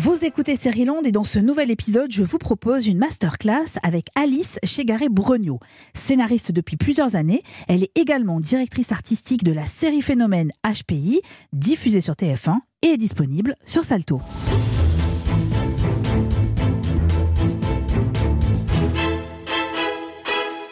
[0.00, 4.60] Vous écoutez Land et dans ce nouvel épisode, je vous propose une masterclass avec Alice
[4.62, 5.58] Chegaré-Bregnaud.
[5.92, 11.20] Scénariste depuis plusieurs années, elle est également directrice artistique de la série Phénomène HPI,
[11.52, 14.20] diffusée sur TF1 et disponible sur Salto.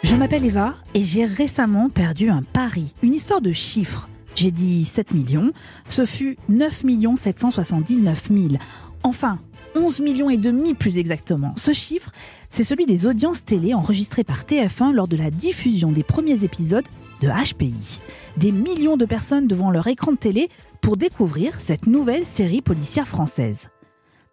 [0.05, 4.09] Je m'appelle Eva et j'ai récemment perdu un pari, une histoire de chiffres.
[4.37, 5.51] J'ai dit 7 millions,
[5.89, 6.85] ce fut 9
[7.17, 8.49] 779 000.
[9.07, 9.39] Enfin,
[9.77, 11.55] 11 millions et demi plus exactement.
[11.55, 12.11] Ce chiffre,
[12.49, 16.89] c'est celui des audiences télé enregistrées par TF1 lors de la diffusion des premiers épisodes
[17.21, 18.01] de HPI.
[18.37, 20.49] Des millions de personnes devant leur écran de télé
[20.81, 23.69] pour découvrir cette nouvelle série policière française.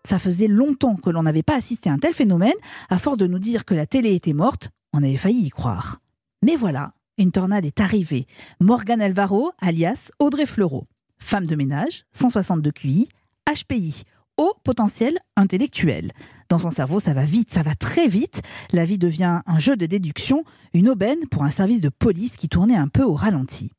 [0.07, 2.57] Ça faisait longtemps que l'on n'avait pas assisté à un tel phénomène,
[2.89, 5.99] à force de nous dire que la télé était morte, on avait failli y croire.
[6.41, 8.25] Mais voilà, une tornade est arrivée.
[8.59, 10.87] Morgane Alvaro, alias Audrey Fleurot.
[11.19, 13.07] Femme de ménage, 162 QI,
[13.47, 14.05] HPI,
[14.37, 16.11] haut potentiel intellectuel.
[16.49, 18.41] Dans son cerveau, ça va vite, ça va très vite.
[18.71, 22.49] La vie devient un jeu de déduction, une aubaine pour un service de police qui
[22.49, 23.71] tournait un peu au ralenti.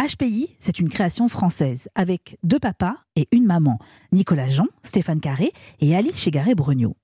[0.00, 3.78] HPI, c'est une création française, avec deux papas et une maman,
[4.12, 6.96] Nicolas Jean, Stéphane Carré et Alice Chegaré-Brugnaud.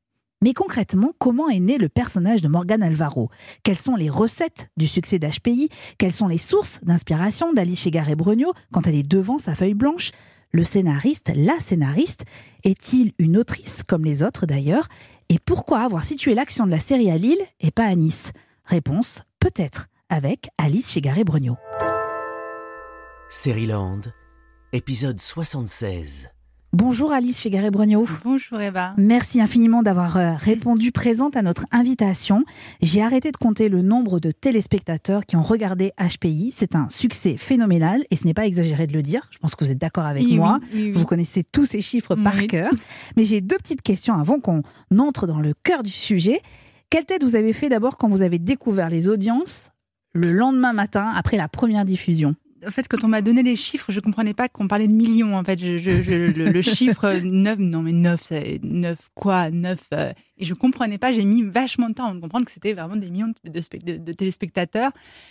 [0.42, 3.30] Mais concrètement, comment est né le personnage de Morgane Alvaro?
[3.62, 8.86] Quelles sont les recettes du succès d'HPI Quelles sont les sources d'inspiration d'Alice Chegaré-Brugnaud quand
[8.86, 10.10] elle est devant sa feuille blanche?
[10.52, 12.24] Le scénariste, la scénariste,
[12.62, 14.86] est-il une autrice comme les autres d'ailleurs?
[15.28, 18.32] Et pourquoi avoir situé l'action de la série à Lille et pas à Nice?
[18.64, 21.56] Réponse peut-être avec Alice Chegaré-Brugnaud.
[23.66, 24.02] Land,
[24.74, 26.28] épisode 76.
[26.74, 28.06] Bonjour Alice Chegaré-Brognaud.
[28.24, 28.94] Bonjour Eva.
[28.96, 32.46] Merci infiniment d'avoir euh, répondu présente à notre invitation.
[32.80, 36.50] J'ai arrêté de compter le nombre de téléspectateurs qui ont regardé HPI.
[36.50, 39.28] C'est un succès phénoménal et ce n'est pas exagéré de le dire.
[39.30, 40.60] Je pense que vous êtes d'accord avec moi.
[40.94, 42.70] vous connaissez tous ces chiffres par cœur.
[43.18, 44.62] Mais j'ai deux petites questions avant qu'on
[44.98, 46.40] entre dans le cœur du sujet.
[46.88, 49.72] Quelle tête vous avez fait d'abord quand vous avez découvert les audiences
[50.14, 52.34] le lendemain matin après la première diffusion?
[52.66, 55.36] En fait, quand on m'a donné les chiffres, je comprenais pas qu'on parlait de millions.
[55.36, 59.50] En fait, le, chiffre 9, non mais 9, 9 quoi?
[59.50, 59.78] 9
[60.42, 63.10] et je comprenais pas, j'ai mis vachement de temps à comprendre que c'était vraiment des
[63.10, 64.90] millions de, téléspectateurs.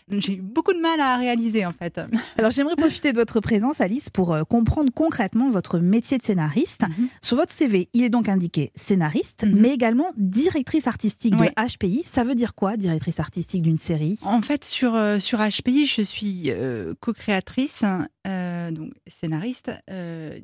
[0.10, 2.00] J'ai eu beaucoup de mal à réaliser en fait.
[2.38, 6.84] Alors j'aimerais profiter de votre présence, Alice, pour euh, comprendre concrètement votre métier de scénariste.
[6.84, 7.10] Mhm.
[7.22, 9.60] Sur votre CV, il est donc indiqué scénariste, mhm.
[9.60, 12.04] mais également directrice artistique de HPI.
[12.06, 14.18] Ça veut dire quoi, directrice artistique d'une série?
[14.24, 17.84] En fait, sur, euh, sur HPI, je suis euh, co-créatrice,
[18.24, 19.72] donc scénariste,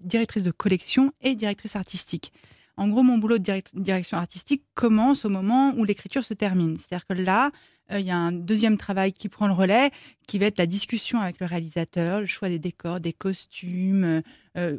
[0.03, 2.33] directrice de collection et directrice artistique.
[2.77, 6.77] En gros, mon boulot de direction artistique commence au moment où l'écriture se termine.
[6.77, 7.51] C'est-à-dire que là,
[7.91, 9.91] euh, il y a un deuxième travail qui prend le relais,
[10.27, 14.03] qui va être la discussion avec le réalisateur, le choix des décors, des costumes.
[14.03, 14.21] Euh,
[14.57, 14.77] euh,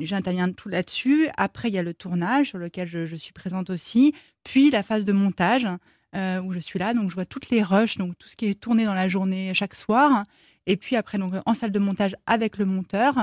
[0.00, 1.28] j'interviens tout là-dessus.
[1.36, 4.14] Après, il y a le tournage sur lequel je, suis présente aussi.
[4.44, 5.66] Puis la phase de montage
[6.42, 6.94] où je suis là.
[6.94, 9.52] Donc, je vois toutes les rushs, donc tout ce qui est tourné dans la journée
[9.54, 10.24] chaque soir.
[10.66, 13.14] Et puis après, donc en salle de montage avec le monteur.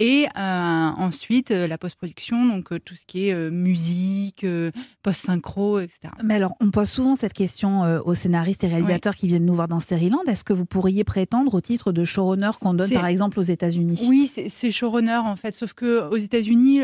[0.00, 4.44] Et euh, ensuite, euh, la post-production, donc euh, tout ce qui est musique,
[5.02, 6.12] post-synchro, etc.
[6.24, 9.68] Mais alors, on pose souvent cette question aux scénaristes et réalisateurs qui viennent nous voir
[9.68, 10.22] dans Land.
[10.26, 14.06] Est-ce que vous pourriez prétendre au titre de showrunner qu'on donne par exemple aux États-Unis?
[14.08, 15.52] Oui, c'est showrunner en fait.
[15.52, 16.80] Sauf que aux États-Unis,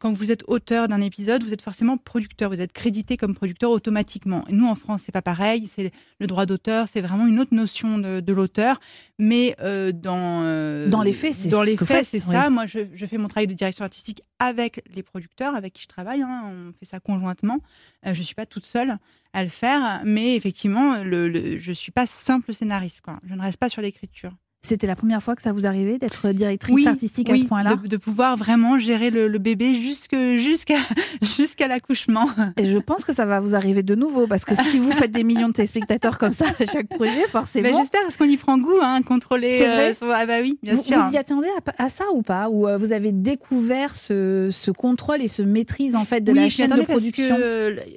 [0.00, 2.50] quand vous êtes auteur d'un épisode, vous êtes forcément producteur.
[2.50, 4.44] Vous êtes crédité comme producteur automatiquement.
[4.48, 5.68] Et nous, en France, c'est pas pareil.
[5.68, 8.80] C'est le droit d'auteur, c'est vraiment une autre notion de, l'auteur.
[9.18, 12.50] Mais dans dans les faits, c'est dans les faits, c'est ça.
[12.50, 16.22] Moi, je, fais mon travail de direction artistique avec les producteurs avec qui je travaille.
[16.22, 16.42] Hein.
[16.44, 17.60] On fait ça conjointement.
[18.06, 18.98] Euh, je ne suis pas toute seule
[19.32, 23.00] à le faire, mais effectivement, le, je ne suis pas simple scénariste.
[23.02, 23.18] Quoi.
[23.26, 24.32] Je ne reste pas sur l'écriture.
[24.66, 27.86] C'était la première fois que ça vous arrivait d'être directrice artistique à ce point-là de,
[27.86, 30.16] de, pouvoir vraiment gérer le, bébé jusqu'à
[31.22, 32.28] jusqu'à l'accouchement.
[32.56, 35.12] Et je pense que ça va vous arriver de nouveau, parce que si vous faites
[35.12, 37.70] des millions de téléspectateurs comme ça à chaque projet, forcément...
[37.70, 39.60] Ben, j'espère, parce qu'on y prend goût, hein, contrôler...
[39.62, 40.98] Euh, ah bah oui, bien vous, sûr.
[40.98, 41.48] Vous y attendez
[41.78, 42.48] à, ça ou pas?
[42.48, 46.48] Ou euh, vous avez découvert ce, ce, contrôle et ce maîtrise en fait de la
[46.48, 47.36] chaîne de production?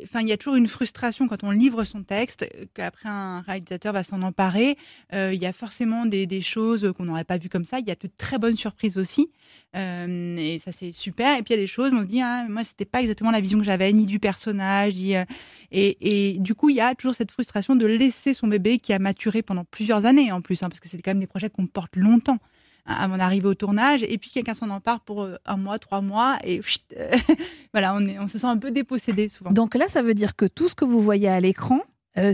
[0.03, 3.93] Enfin, il y a toujours une frustration quand on livre son texte, qu'après un réalisateur
[3.93, 4.77] va s'en emparer.
[5.15, 6.58] Euh, il y a forcément des, des choses
[6.97, 7.79] qu'on n'aurait pas vues comme ça.
[7.79, 9.31] Il y a de très bonnes surprises aussi.
[9.75, 11.37] Euh, et ça, c'est super.
[11.37, 13.31] Et puis, il y a des choses, on se dit, ah, moi, c'était pas exactement
[13.31, 14.93] la vision que j'avais, ni du personnage.
[14.97, 15.25] Euh,
[15.71, 18.99] et, du coup, il y a toujours cette frustration de laisser son bébé qui a
[18.99, 21.67] maturé pendant plusieurs années en plus, hein, parce que c'est quand même des projets qu'on
[21.67, 22.39] porte longtemps
[22.85, 24.03] hein, avant d'arriver au tournage.
[24.03, 26.37] Et puis, quelqu'un s'en empare pour euh, un mois, trois mois.
[26.43, 26.61] Et
[27.73, 29.51] voilà, on se sent un peu dépossédé souvent.
[29.51, 31.81] Donc là, ça veut dire que tout ce que vous voyez à l'écran,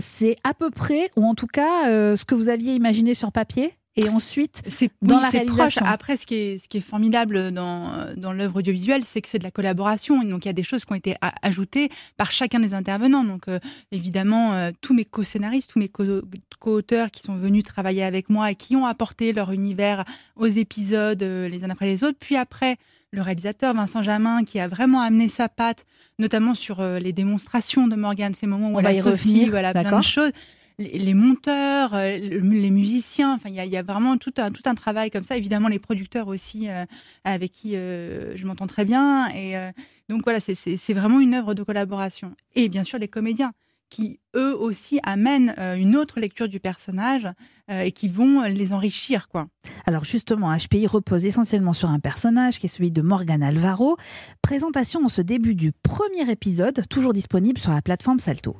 [0.00, 3.72] c'est à peu près, ou en tout cas, ce que vous aviez imaginé sur papier?
[3.96, 5.84] Et ensuite c'est dans oui, la réalisation.
[5.86, 9.38] Après, ce qui est, ce qui est formidable dans, dans l'œuvre audiovisuelle, c'est que c'est
[9.38, 10.22] de la collaboration.
[10.22, 13.24] Donc, il y a des choses qui ont été ajoutées par chacun des intervenants.
[13.24, 13.58] Donc, euh,
[13.92, 16.22] évidemment, euh, tous mes co-scénaristes, tous mes co-
[16.58, 20.04] co-auteurs qui sont venus travailler avec moi et qui ont apporté leur univers
[20.36, 22.18] aux épisodes euh, les uns après les autres.
[22.20, 22.76] Puis après,
[23.12, 25.86] le réalisateur Vincent Jamin qui a vraiment amené sa patte,
[26.18, 29.26] notamment sur euh, les démonstrations de Morgane, ces moments où On elle va y associe,
[29.26, 30.32] revenir, voilà, plein de choses
[30.78, 35.24] les, monteurs, euh, le- les musiciens, enfin il y a, vraiment tout un, travail comme
[35.24, 35.36] ça.
[35.36, 36.84] Évidemment les producteurs aussi euh,
[37.24, 39.28] avec qui euh, je m'entends très bien.
[39.34, 39.54] Et
[40.08, 42.34] donc voilà, c'est- vraiment une œuvre de collaboration.
[42.54, 43.52] Et bien sûr les comédiens
[43.88, 47.28] qui eux aussi amènent une autre lecture du personnage
[47.70, 49.46] et qui vont les enrichir quoi.
[49.86, 53.96] Alors justement, HPI repose essentiellement sur un personnage qui est celui de Morgan Alvaro.
[54.42, 58.56] Présentation en ce début du premier épisode, toujours disponible sur la plateforme Salto.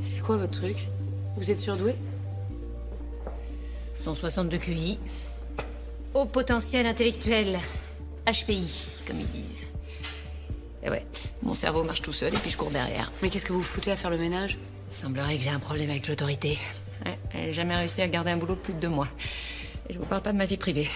[0.00, 0.88] C'est quoi votre truc
[1.36, 1.94] Vous êtes surdoué
[4.04, 4.98] 162 QI.
[6.14, 7.58] Haut potentiel intellectuel.
[8.26, 9.68] HPI, comme ils disent.
[10.82, 11.04] Et ouais,
[11.42, 13.10] mon cerveau marche tout seul et puis je cours derrière.
[13.22, 14.58] Mais qu'est-ce que vous foutez à faire le ménage
[14.90, 16.58] Il semblerait que j'ai un problème avec l'autorité.
[17.04, 19.08] Ouais, j'ai jamais réussi à garder un boulot plus de deux mois.
[19.88, 20.88] Et je vous parle pas de ma vie privée.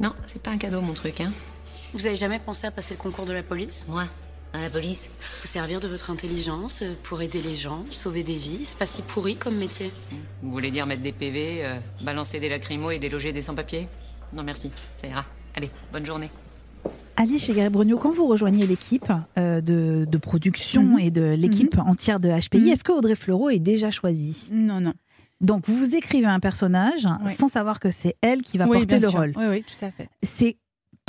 [0.00, 1.32] Non, c'est pas un cadeau mon truc, hein.
[1.94, 4.04] Vous avez jamais pensé à passer le concours de la police Moi,
[4.52, 5.08] à la police.
[5.42, 8.86] Vous servir de votre intelligence euh, pour aider les gens, sauver des vies C'est pas
[8.86, 9.90] si pourri comme métier.
[10.42, 13.88] Vous voulez dire mettre des PV, euh, balancer des lacrymos et déloger des sans-papiers?
[14.32, 15.24] Non merci, ça ira.
[15.54, 16.30] Allez, bonne journée.
[17.16, 20.98] Alice chez Brogno, quand vous rejoignez l'équipe euh, de, de production Mhm.
[20.98, 22.68] et de l'équipe entière de HPI, Mhm.
[22.68, 24.48] est-ce que Audrey Fleurot est déjà choisie?
[24.50, 24.94] Non non.
[25.42, 27.30] Donc vous écrivez un personnage Oui.
[27.32, 29.18] sans savoir que c'est elle qui va oui, porter bien le sûr.
[29.18, 29.32] rôle.
[29.36, 30.08] Oui oui, tout à fait.
[30.22, 30.56] C'est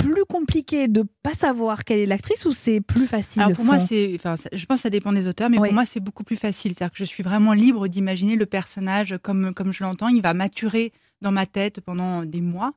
[0.08, 3.78] plus compliqué de pas savoir quelle est l'actrice ou c'est plus facile Alors pour moi,
[3.78, 5.68] c'est, enfin, je pense que ça dépend des auteurs, mais Oui.
[5.68, 6.74] pour moi, c'est beaucoup plus facile.
[6.74, 10.08] C'est-à-dire que je suis vraiment libre d'imaginer le personnage comme, comme je l'entends.
[10.08, 10.92] Il va maturer
[11.22, 12.72] dans ma tête pendant des mois.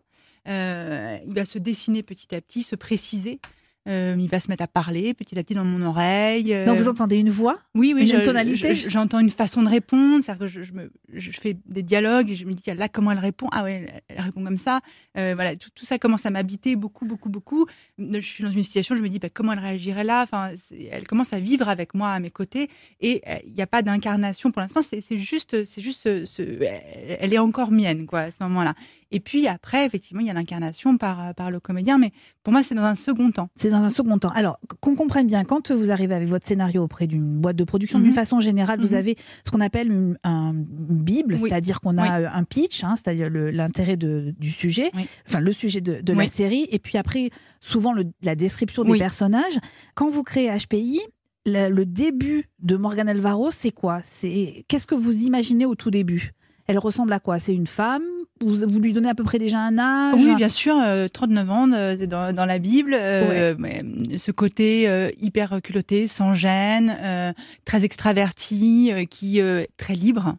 [0.47, 3.39] Euh, il va se dessiner petit à petit, se préciser.
[3.87, 6.53] Euh, il va se mettre à parler petit à petit dans mon oreille.
[6.53, 7.57] Euh, Donc vous entendez une voix?
[7.73, 8.75] Oui, oui, une je- tonalité?
[8.75, 12.29] je- J'entends une façon de répondre, c'est-à-dire que je, je me, je fais des dialogues
[12.31, 13.47] et je me dis, là, comment elle répond?
[13.53, 14.81] Ah ouais, elle, répond comme ça.
[15.17, 17.65] Euh, voilà, tout, tout ça commence à m'habiter beaucoup, beaucoup, beaucoup.
[17.97, 20.21] Je suis dans une situation, je me dis, bah, comment elle réagirait là?
[20.23, 20.49] Enfin,
[20.91, 22.69] elle commence à vivre avec moi à mes côtés
[22.99, 24.81] et il n'y a pas d'incarnation pour l'instant.
[24.81, 26.41] C'est c'est juste, c'est juste, ce- ce-
[27.19, 28.73] elle est encore mienne, quoi, à ce moment-là.
[29.11, 32.11] Et puis après, effectivement, il y a l'incarnation par, par le comédien, mais
[32.43, 33.49] pour moi, c'est dans un second temps.
[33.55, 34.29] C'est dans un second temps.
[34.35, 37.99] Alors, qu'on comprenne bien, quand vous arrivez avec votre scénario auprès d'une boîte de production,
[37.99, 38.05] Mhm.
[38.05, 38.93] d'une façon générale, vous Mhm.
[38.95, 39.15] avez
[39.45, 41.49] ce qu'on appelle une, un- une bible, Oui.
[41.49, 42.25] c'est-à-dire qu'on a Oui.
[42.25, 45.07] euh, un pitch, hein, c'est-à-dire l'intérêt du sujet, Oui.
[45.27, 47.29] enfin le sujet de, de la série, et puis après,
[47.61, 49.57] souvent le- la description des personnages.
[49.95, 50.99] Quand vous créez HPI,
[51.45, 54.01] le, le début de Morgan Alvaro, c'est quoi?
[54.03, 56.33] C'est Qu'est-ce que vous imaginez au tout début?
[56.67, 57.39] Elle ressemble à quoi?
[57.39, 58.03] C'est une femme?
[58.41, 60.21] Vous, vous lui donnez à peu près déjà un âge?
[60.21, 62.93] Oui, bien sûr, euh, 39 ans euh, dans, dans la Bible.
[62.93, 67.33] euh, euh, ce côté euh, hyper culotté, sans gêne, euh,
[67.65, 70.35] très extraverti, euh, qui euh, très libre,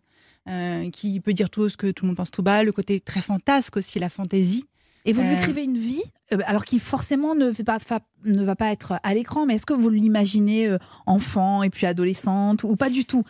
[0.48, 2.62] euh, qui peut dire tout ce que tout le monde pense tout bas.
[2.62, 4.64] Le côté très fantasque aussi, la fantaisie.
[5.06, 6.02] Et vous lui Euh, écrivez une vie,
[6.32, 9.54] euh, alors qui forcément ne, fait pas, fa- ne va pas être à l'écran, mais
[9.54, 13.24] est-ce que vous l'imaginez euh, enfant et puis adolescente ou pas du tout?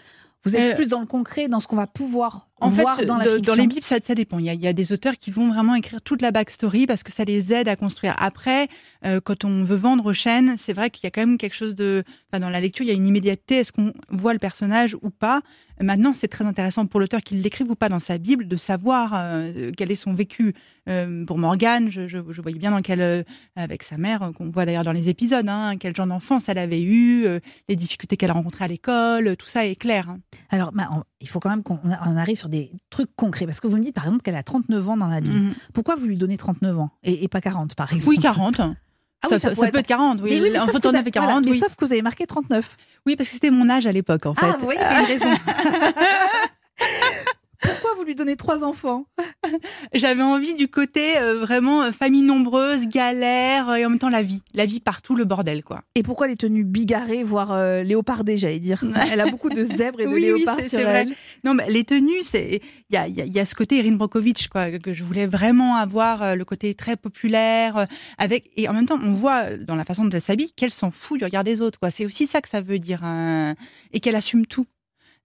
[0.45, 3.19] Vous êtes Euh, plus dans le concret, dans ce qu'on va pouvoir En fait, dans
[3.19, 3.55] de- fiction.
[3.55, 4.39] les Bibles, ça, ça dépend.
[4.39, 6.87] Il y, a, il y a des auteurs qui vont vraiment écrire toute la backstory
[6.87, 8.15] parce que ça les aide à construire.
[8.19, 8.69] Après,
[9.07, 11.55] euh, quand on veut vendre aux chaînes, c'est vrai qu'il y a quand même quelque
[11.55, 12.03] chose de...
[12.33, 13.57] Enfin, dans la lecture, il y a une immédiateté.
[13.59, 15.41] Est-ce qu'on voit le personnage ou pas?
[15.81, 19.13] Maintenant, c'est très intéressant pour l'auteur qu'il l'écrive ou pas dans sa Bible de savoir
[19.15, 20.53] euh, quel est son vécu.
[20.89, 23.23] Euh, pour Morgane, je, je, je voyais bien dans quel, euh,
[23.55, 26.59] avec sa mère, euh, qu'on voit d'ailleurs dans les épisodes, hein, quel genre d'enfance elle
[26.59, 27.39] avait eu, euh,
[27.69, 30.09] les difficultés qu'elle a rencontrées à l'école, tout ça est clair.
[30.09, 30.19] hein.
[30.51, 30.89] Alors, bah,
[31.21, 33.83] il faut quand même qu'on on arrive sur des trucs concrets, parce que vous me
[33.83, 35.35] dites par exemple qu'elle a 39 ans dans la Bible.
[35.39, 35.55] Mhm.
[35.75, 38.61] Pourquoi vous lui donnez 39 ans et, et pas 40 par exemple Oui, 40.
[38.61, 40.31] Ah ça, oui, ça, pourrait ça peut être 40, oui.
[40.31, 41.59] Mais oui, mais sauf Entre que vous 39 avez- et 40, voilà, mais oui.
[41.59, 42.77] sauf que vous avez marqué 39.
[43.05, 44.47] Oui, parce que c'était mon âge à l'époque, en fait.
[44.47, 45.27] Ah, vous voyez, il y a une raison.
[47.61, 49.05] Pourquoi vous lui donnez trois enfants?
[49.95, 54.09] J'avais envie du côté euh, vraiment euh, famille nombreuse, galère, euh, et en même temps
[54.09, 54.43] la vie.
[54.55, 55.83] La vie partout, le bordel, quoi.
[55.95, 58.85] Et pourquoi les tenues bigarrées, voire euh, léopardées, j'allais dire?
[59.13, 61.07] Elle a beaucoup de zèbres et de Oui, léopards sur vrai.
[61.09, 61.15] elle.
[61.45, 62.61] Non, mais les tenues, c'est
[62.91, 64.93] il y a, il y a- il y a ce côté Erin Brockovich, quoi, que
[64.93, 67.87] je voulais vraiment avoir, euh, le côté très populaire,
[68.19, 70.91] avec et en même temps, on voit dans la façon dont elle s'habille qu'elle s'en
[70.91, 71.91] fout du regard des autres, quoi.
[71.91, 73.01] C'est aussi ça que ça veut dire,
[73.93, 74.67] et qu'elle assume tout.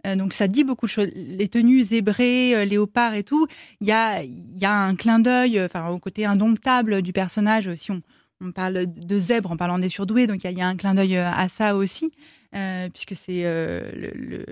[0.05, 1.09] Euh, donc ça dit beaucoup de choses.
[1.15, 3.47] Les tenues zébrées, euh, léopards et tout,
[3.81, 7.13] il y a, il y a un clin d'œil, euh, enfin au côté indomptable du
[7.13, 7.73] personnage.
[7.75, 8.01] Si on,
[8.41, 10.67] on parle de zèbre en parlant des surdoués, donc il y, a- il y a
[10.67, 12.11] un clin d'œil à ça aussi.
[12.55, 13.81] euh, puisque c'est euh,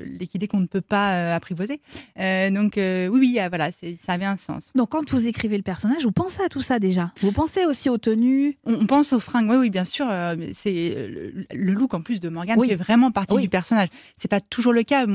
[0.06, 1.82] l'équidé qu'on ne peut pas euh, apprivoiser.
[2.18, 4.72] Donc oui, oui, euh, voilà, ça avait un sens.
[4.74, 7.12] Donc quand vous écrivez le personnage, vous pensez à tout ça déjà?
[7.22, 8.58] Vous pensez aussi aux tenues?
[8.66, 10.08] On, on pense aux fringues, oui, oui, bien sûr.
[10.54, 12.70] c'est le, le look en plus de Morgane Oui.
[12.70, 13.44] fait vraiment partie Oui.
[13.44, 13.90] du personnage.
[14.16, 15.06] C'est pas toujours le cas.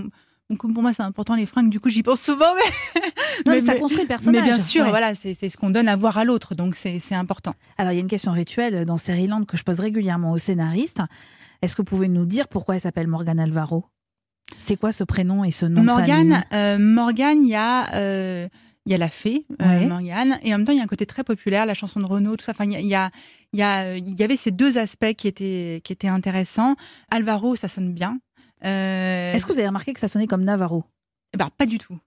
[0.51, 1.71] Donc pour moi, c'est important les fringues.
[1.71, 2.55] Du coup, j'y pense souvent.
[2.55, 3.03] Mais, Non,
[3.47, 4.43] mais, mais- ça mais- construit le personnage.
[4.43, 4.91] mais bien sûr, Ouais.
[4.91, 6.55] voilà, c'est ce qu'on donne à voir à l'autre.
[6.55, 7.55] Donc c'est important.
[7.79, 11.01] Alors, il y a une question rituelle dans Land que je pose régulièrement aux scénaristes.
[11.63, 13.87] Est-ce que vous pouvez nous dire pourquoi elle s'appelle Morgane Alvaro?
[14.57, 17.93] C'est quoi ce prénom et ce nom Morgane, euh, Morgane, il y a.
[17.95, 18.49] euh,
[18.89, 19.87] il y a la fée, euh, Ouais.
[19.87, 22.07] Morgane, et en même temps, il y a un côté très populaire, la chanson de
[22.07, 22.53] Renaud, tout ça.
[22.53, 23.11] Enfin, il y a,
[23.53, 26.77] il y a, il y avait ces deux aspects qui étaient, qui étaient intéressants.
[27.11, 28.21] Alvaro, ça sonne bien.
[28.67, 30.85] Euh, Est-ce que vous avez remarqué que ça sonnait comme Navarro?
[31.35, 31.99] Eh ben, pas du tout.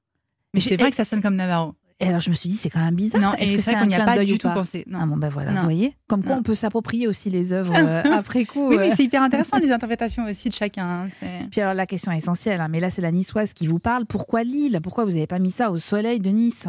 [0.53, 1.75] Mais c'est vrai que ça sonne comme Navarro.
[2.01, 3.35] Et alors, je me suis dit, c'est quand même bizarre.
[3.39, 4.85] Est-ce que c'est qu'on n'y a pas du ou tout pensé.
[4.87, 4.99] Non.
[5.01, 5.57] Ah bon, ben voilà, Non.
[5.57, 6.39] vous voyez Comme quoi, Non.
[6.39, 8.69] on peut s'approprier aussi les œuvres euh, après coup.
[8.69, 8.79] Oui, euh.
[8.79, 11.07] mais c'est hyper intéressant les interprétations aussi de chacun.
[11.21, 14.05] hein, Puis alors, la question essentielle, hein, mais là, c'est la niçoise qui vous parle.
[14.05, 14.79] Pourquoi Lille?
[14.81, 16.67] Pourquoi vous n'avez pas mis ça au soleil de Nice?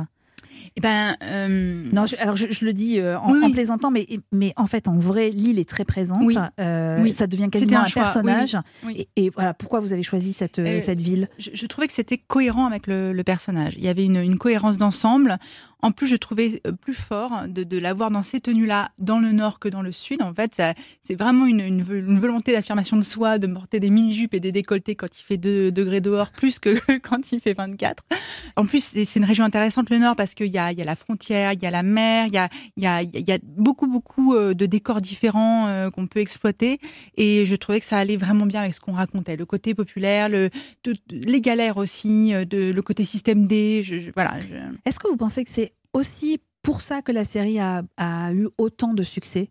[0.77, 3.53] Eh ben, euh, Non, je, alors je, je le dis euh, en, Oui, en oui.
[3.53, 6.23] plaisantant, mais, mais en fait, en vrai, Lille est très présente.
[6.23, 6.37] Oui.
[6.59, 7.13] Euh.
[7.13, 8.57] Ça devient quasiment un personnage.
[8.95, 11.29] Et, et voilà, pourquoi vous avez choisi cette, cette ville?
[11.39, 13.75] je, je trouvais que c'était cohérent avec le, le personnage.
[13.77, 15.39] Il y avait une, une cohérence d'ensemble.
[15.83, 19.59] En plus, je trouvais euh, plus fort de, l'avoir dans ces tenues-là, dans le nord
[19.59, 20.23] que dans le sud.
[20.23, 20.61] En fait,
[21.03, 24.41] c'est vraiment une, une, vo- une volonté d'affirmation de soi, de porter des mini-jupes et
[24.41, 28.03] des décolletés quand il fait 2 degrés dehors, plus que quand il fait 24.
[28.57, 31.63] En plus, c'est une région intéressante, le nord, parce qu'il y a, la frontière, il
[31.63, 36.07] y a la mer, il y a, beaucoup, beaucoup euh, de décors différents euh, qu'on
[36.07, 36.79] peut exploiter.
[37.17, 39.37] Et je trouvais que ça allait vraiment bien avec ce qu'on racontait.
[39.37, 44.11] Le côté populaire, les galères aussi, le côté système D.
[44.15, 44.39] Voilà.
[44.85, 47.83] Est-ce que vous pensez que c'est aussi pour ça que la série a,
[48.33, 49.49] eu autant de succès?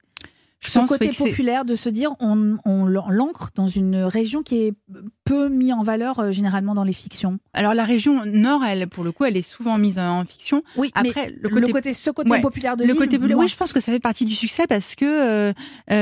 [0.62, 4.44] Je Ce pense côté oui, populaire de se dire on, on l'ancre dans une région
[4.44, 4.74] qui est
[5.24, 7.39] peu mise en valeur euh, généralement dans les fictions.
[7.54, 10.62] Alors la région nord, elle, pour le coup, elle est souvent mise en fiction.
[10.75, 13.48] Oui, Après, mais le le côté, ce côté Ouais, populaire de le côté populaire, oui,
[13.48, 15.54] je pense que ça fait partie du succès parce que euh,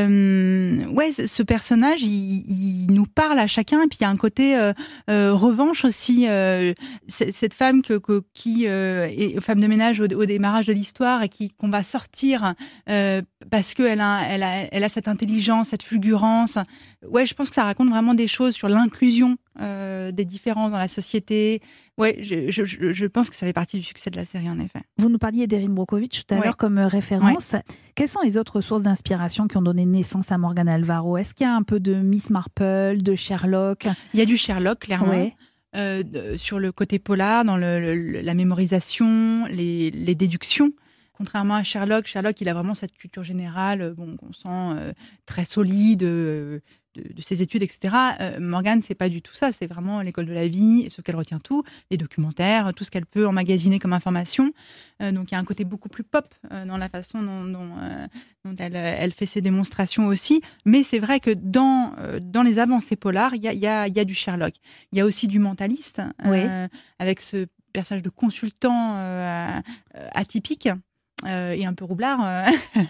[0.07, 4.09] euh, ouais, ce personnage, il, il nous parle à chacun et puis il y a
[4.09, 4.73] un côté euh,
[5.09, 6.27] euh, revanche aussi.
[6.27, 6.73] euh,
[7.07, 11.21] cette femme que, que- qui euh, est femme de ménage au, au démarrage de l'histoire
[11.23, 12.53] et qui qu'on va sortir
[12.89, 13.21] euh,
[13.51, 16.57] parce qu'elle a, elle a, elle a cette intelligence, cette fulgurance.
[17.07, 20.77] Ouais, je pense que ça raconte vraiment des choses sur l'inclusion euh, des différents dans
[20.77, 21.61] la société.
[21.97, 24.49] Ouais, je, je, je je pense que ça fait partie du succès de la série
[24.49, 24.81] en effet.
[24.97, 26.45] Vous nous parliez d'Erin Brockovich tout à Ouais.
[26.45, 27.55] l'heure comme euh, référence.
[27.95, 31.17] Quelles sont les autres sources d'inspiration qui ont donné naissance à Morgan Alvaro?
[31.17, 33.87] Est-ce qu'il y a un peu de Miss Marple, de Sherlock?
[34.13, 35.09] Il y a du Sherlock, clairement.
[35.09, 35.33] Ouais.
[35.75, 36.03] euh,
[36.37, 40.71] sur le côté polar, dans le, le- la mémorisation, les, les déductions.
[41.17, 44.93] Contrairement à Sherlock, Sherlock, il a vraiment cette culture générale, euh, bon, qu'on sent euh,
[45.25, 46.59] très solide euh,
[46.97, 47.93] de, de ses études, etc.
[48.19, 49.51] Euh, Morgane, c'est pas du tout ça.
[49.51, 53.05] C'est vraiment l'école de la vie, ce qu'elle retient tout, les documentaires, tout ce qu'elle
[53.05, 54.51] peut emmagasiner comme information.
[55.01, 57.45] Euh, donc il y a un côté beaucoup plus pop euh, dans la façon dont,
[57.45, 57.69] dont,
[58.45, 60.41] dont elle, elle fait ses démonstrations aussi.
[60.65, 63.99] Mais c'est vrai que dans, dans les avancées polars, il y a, y, a, y
[63.99, 64.53] a du Sherlock.
[64.91, 66.01] Il y a aussi du mentaliste,
[66.99, 68.95] avec ce personnage de consultant
[69.93, 70.69] atypique
[71.25, 72.19] et un peu roublard.
[72.23, 72.43] euh.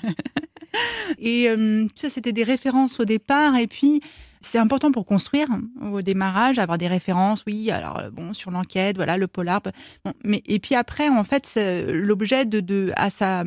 [1.20, 3.56] et euh, ça, c'était des références au départ.
[3.56, 4.02] Et puis,
[4.42, 5.48] c'est important pour construire
[5.82, 9.62] au démarrage, avoir des références, oui, alors euh, bon, sur l'enquête, voilà, le polar.
[10.06, 11.60] Bon, mais, et puis après, en fait,
[11.92, 13.44] l'objet de, de, à sa,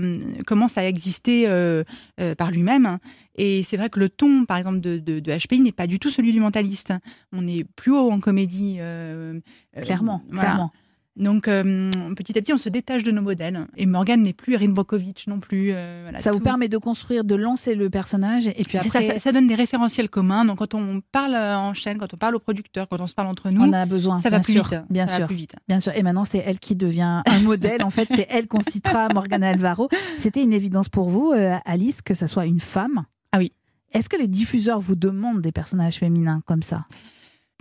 [0.47, 1.85] commence à exister euh,
[2.21, 2.99] euh, par lui-même.
[3.37, 5.99] Et c'est vrai que le ton, par exemple, de, de, de HPI n'est pas du
[5.99, 6.93] tout celui du mentaliste.
[7.33, 8.77] On est plus haut en comédie.
[8.81, 9.39] euh,
[9.79, 10.43] euh, Clairement, voilà.
[10.49, 10.73] clairement.
[11.17, 13.67] Donc, euh, petit à petit, on se détache de nos modèles.
[13.77, 15.73] Et Morgane n'est plus Erin Brockovich non plus.
[15.73, 19.03] euh, voilà, Ça vous permet de construire, de lancer le personnage et puis après, ça,
[19.03, 20.45] ça, ça donne des référentiels communs.
[20.45, 23.15] Donc, quand on parle euh, en chaîne, quand on parle aux producteurs, quand on se
[23.15, 24.19] parle entre nous, on a besoin.
[24.19, 24.81] ça va bien plus sûr, vite.
[24.89, 25.21] Bien ça sûr.
[25.23, 25.57] va plus vite.
[25.69, 27.83] Bien sûr, et maintenant c'est elle qui devient un modèle.
[27.83, 29.89] En fait, c'est elle qu'on citera Morgana Alvaro.
[30.17, 33.05] C'était une évidence pour vous, euh, Alice, que ça soit une femme.
[33.33, 33.53] Ah oui.
[33.93, 36.85] Est-ce que les diffuseurs vous demandent des personnages féminins comme ça?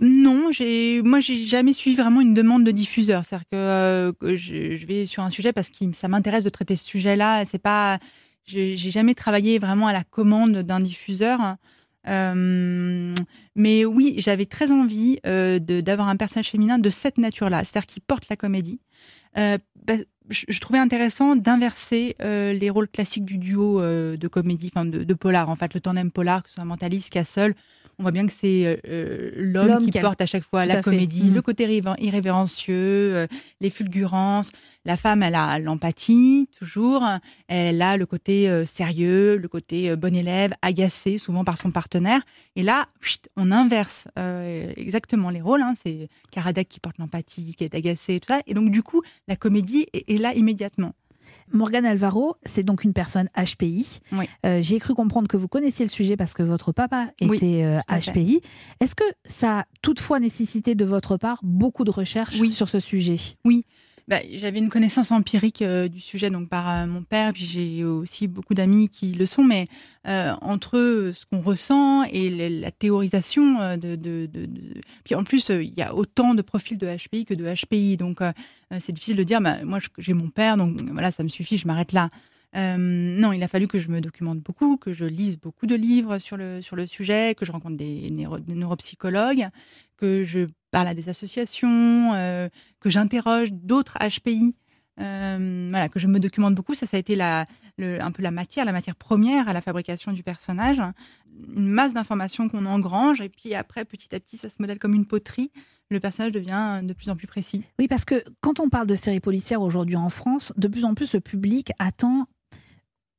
[0.00, 3.24] Non, j'ai, moi, j'ai jamais suivi vraiment une demande de diffuseur.
[3.24, 6.84] C'est-à-dire que, euh, je, vais sur un sujet parce que ça m'intéresse de traiter ce
[6.84, 7.44] sujet-là.
[7.44, 7.98] C'est pas,
[8.44, 11.56] j'ai jamais travaillé vraiment à la commande d'un diffuseur.
[12.08, 13.14] Euh,
[13.54, 18.00] mais oui, j'avais très envie euh, d'avoir un personnage féminin de cette nature-là, c'est-à-dire qui
[18.00, 18.80] porte la comédie.
[19.36, 19.94] Euh, bah,
[20.30, 25.50] je, trouvais intéressant d'inverser les rôles classiques du duo de comédie, enfin de, de polar.
[25.50, 27.54] En fait, le tandem polar, que ce soit Mentaliste, Castle,
[28.00, 30.82] On voit bien que c'est euh, l'homme L'homme qui porte à chaque fois Tout la
[30.82, 31.34] comédie, Mhm.
[31.34, 32.74] le côté irrévé- irrévérencieux,
[33.14, 33.26] euh,
[33.60, 34.50] les fulgurances.
[34.86, 37.04] La femme, elle a l'empathie, toujours.
[37.48, 41.70] Elle a le côté euh, sérieux, le côté euh, bon élève, agacé, souvent par son
[41.70, 42.22] partenaire.
[42.56, 42.86] Et là,
[43.36, 45.60] on inverse euh, exactement les rôles.
[45.60, 45.74] hein.
[45.84, 48.40] C'est Karadec qui porte l'empathie, qui est agacé, tout ça.
[48.46, 50.94] Et donc, du coup, la comédie est, est là immédiatement.
[51.52, 54.00] Morgane Alvaro, c'est donc une personne HPI.
[54.12, 54.28] Oui.
[54.46, 57.62] Euh, J'ai cru comprendre que vous connaissiez le sujet parce que votre papa Oui, était
[57.64, 57.80] euh.
[57.88, 58.40] HPI.
[58.80, 62.52] Est-ce que ça a toutefois nécessité de votre part beaucoup de recherches Oui.
[62.52, 63.18] sur ce sujet?
[64.08, 67.84] Bah, J'avais une connaissance empirique euh, du sujet donc par euh, mon père, puis j'ai
[67.84, 69.68] aussi beaucoup d'amis qui le sont, mais
[70.08, 74.48] euh, entre ce qu'on ressent et la théorisation de, de, de-
[75.04, 78.20] Puis en plus, il y a autant de profils de HPI que de HPI, donc
[78.78, 81.66] c'est difficile de dire, bah, moi j'ai mon père, donc voilà, ça me suffit, je
[81.66, 82.08] m'arrête là.
[82.56, 85.76] Euh, non, il a fallu que je me documente beaucoup, que je lise beaucoup de
[85.76, 89.48] livres sur le, sur le sujet, que je rencontre des, neuro- neuropsychologues,
[89.96, 92.48] que je parle à des associations, euh,
[92.80, 94.54] que j'interroge d'autres HPI,
[95.00, 96.74] euh, voilà, que je me documente beaucoup.
[96.74, 97.46] Ça, ça a été la,
[97.78, 100.80] un peu la matière, la matière première à la fabrication du personnage.
[101.56, 104.94] Une masse d'informations qu'on engrange, et puis après, petit à petit, ça se modèle comme
[104.94, 105.52] une poterie.
[105.88, 107.64] Le personnage devient de plus en plus précis.
[107.78, 110.94] Oui, parce que quand on parle de séries policières aujourd'hui en France, de plus en
[110.94, 112.26] plus le public attend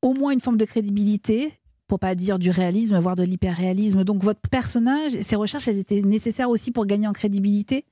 [0.02, 1.52] au moins une forme de crédibilité,
[1.88, 4.04] pour pas dire du réalisme, voire de l'hyperréalisme.
[4.04, 7.84] Donc votre personnage, ces recherches, elles étaient nécessaires aussi pour gagner en crédibilité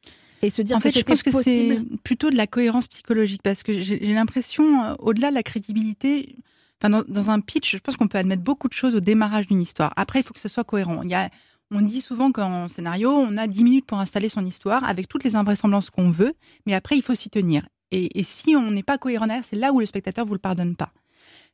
[0.42, 3.42] et se dire en que fait, je pense que c'est plutôt de la cohérence psychologique
[3.42, 6.36] parce que j'ai l'impression, euh, au-delà de la crédibilité,
[6.80, 9.46] enfin, dans, dans un pitch, je pense qu'on peut admettre beaucoup de choses au démarrage
[9.48, 9.92] d'une histoire.
[9.96, 11.02] Après, il faut que ce soit cohérent.
[11.02, 11.28] Il y a,
[11.70, 15.24] on dit souvent qu'en scénario, on a 10 minutes pour installer son histoire avec toutes
[15.24, 16.32] les invraisemblances qu'on veut,
[16.66, 17.68] mais après, il faut s'y tenir.
[17.90, 20.74] Et, et si on n'est pas cohérent c'est là où le spectateur vous le pardonne
[20.74, 20.92] pas.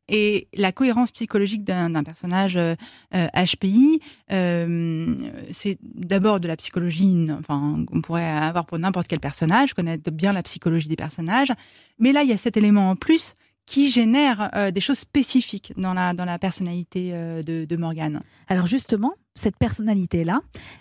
[0.08, 2.74] Et la cohérence psychologique d'un personnage euh,
[3.14, 5.14] euh, HPI, euh,
[5.50, 10.32] c'est d'abord de la psychologie, enfin, on pourrait avoir pour n'importe quel personnage, connaître bien
[10.32, 11.52] la psychologie des personnages.
[11.98, 13.34] Mais là, il y a cet élément en plus
[13.66, 18.20] qui génère euh, des choses spécifiques dans la, dans la personnalité euh, de, Morgane.
[18.48, 20.40] Alors justement, cette personnalité-là,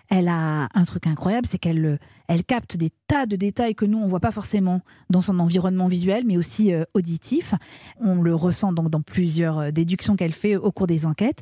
[0.09, 3.85] elle a un truc incroyable, c'est qu'elle euh, elle capte des tas de détails que
[3.85, 7.53] nous, on voit pas forcément dans son environnement visuel, mais aussi euh, auditif.
[7.99, 11.41] On le ressent donc dans plusieurs déductions qu'elle fait au cours des enquêtes.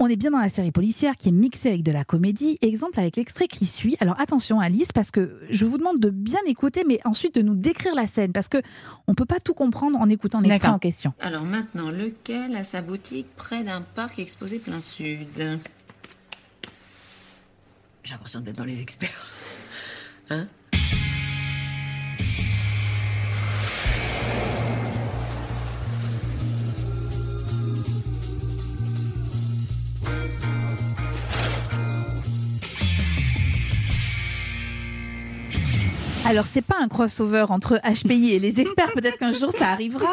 [0.00, 2.58] On est bien dans la série policière qui est mixée avec de la comédie.
[2.62, 3.96] Exemple avec l'extrait qui suit.
[4.00, 7.54] Alors attention Alice, parce que je vous demande de bien écouter, mais ensuite de nous
[7.54, 8.60] décrire la scène, parce que
[9.06, 11.12] on peut pas tout comprendre en écoutant l'extrait en question.
[11.20, 15.60] Alors maintenant, lequel a sa boutique près d'un parc exposé plein sud?
[18.02, 19.32] J'ai l'impression d'être dans les experts.
[20.30, 20.48] Hein?
[36.26, 38.92] Alors, c'est pas un crossover entre HPI et les experts.
[38.94, 40.10] Peut-être qu'un jour ça arrivera.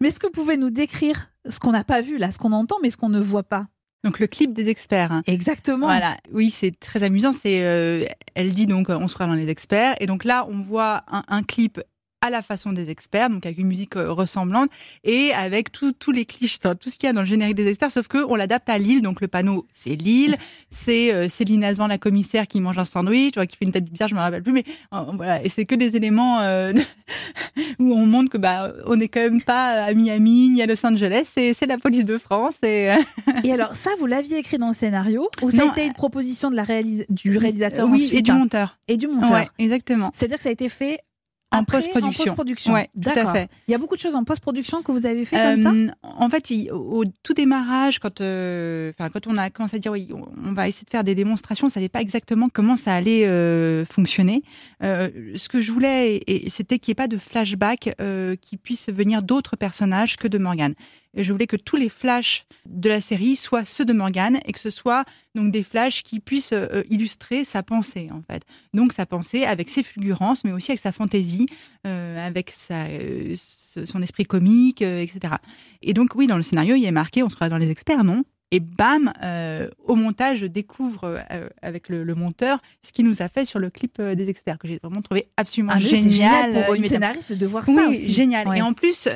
[0.00, 2.52] Mais est-ce que vous pouvez nous décrire ce qu'on n'a pas vu là, ce qu'on
[2.52, 3.66] entend, mais ce qu'on ne voit pas?
[4.04, 5.12] Donc le clip des experts.
[5.12, 5.22] hein.
[5.26, 5.86] Exactement.
[5.86, 7.32] Voilà, oui, c'est très amusant.
[7.32, 10.46] C'est, euh, elle dit donc, euh, on se croit dans les experts, et donc là,
[10.50, 11.80] on voit un, un clip
[12.24, 14.70] à la façon des experts, donc avec une musique euh, ressemblante
[15.04, 17.90] et avec tous les clichés, tout ce qu'il y a dans le générique des experts,
[17.90, 19.02] sauf que on l'adapte à Lille.
[19.02, 20.36] Donc le panneau, c'est Lille,
[20.70, 23.90] c'est euh, Céline Azvan, la commissaire, qui mange un sandwich, qui fait une tête de
[23.90, 26.38] bizarre, je me rappelle plus, mais euh, voilà, et c'est que des éléments
[27.78, 30.84] où on montre que bah on n'est quand même pas à Miami ni à Los
[30.86, 32.88] Angeles, c'est la police de France et
[33.44, 36.50] Et alors, ça, vous l'aviez écrit dans le scénario ou ça a été une proposition
[36.50, 38.78] de la réalis- du réalisateur oui, ensuite, et du hein monteur.
[38.88, 39.30] Et du monteur.
[39.32, 40.10] Ouais, exactement.
[40.12, 41.00] C'est-à-dire que ça a été fait
[41.52, 42.24] En post-production.
[42.24, 42.72] Post-production.
[42.74, 43.48] Ouais, tout à fait.
[43.68, 45.88] Il y a beaucoup de choses en post-production que vous avez fait comme ça Euh,
[46.02, 50.08] En fait, il- au tout démarrage, quand, euh, quand on a commencé à dire oui,
[50.12, 53.84] on- va essayer de faire des démonstrations, on savait pas exactement comment ça allait euh,
[53.84, 54.42] fonctionner.
[54.82, 57.94] Euh, ce que je voulais, c'était qu'il n'y ait pas de flashback
[58.40, 60.74] qui puisse venir d'autres personnages que de Morgane.
[61.16, 64.58] Je voulais que tous les flashs de la série soient ceux de Morgane et que
[64.60, 68.42] ce soit donc des flashs qui puissent euh, illustrer sa pensée en fait.
[68.72, 71.46] Donc sa pensée avec ses fulgurances, mais aussi avec sa fantaisie,
[71.86, 75.34] euh, avec sa, euh, son esprit comique, etc.
[75.82, 78.02] Et donc oui, dans le scénario, il a marqué, on se croit dans les experts,
[78.04, 78.24] non?
[78.50, 79.12] Et bam,
[79.84, 81.18] au montage, je découvre
[81.60, 84.68] avec le, le monteur ce qu'il nous a fait sur le clip des experts, que
[84.68, 86.12] j'ai vraiment trouvé absolument Ah, génial.
[86.52, 88.12] génial pour une scénariste de voir Oui, ça aussi.
[88.12, 88.46] génial.
[88.46, 88.58] Ouais.
[88.58, 89.08] Et en plus,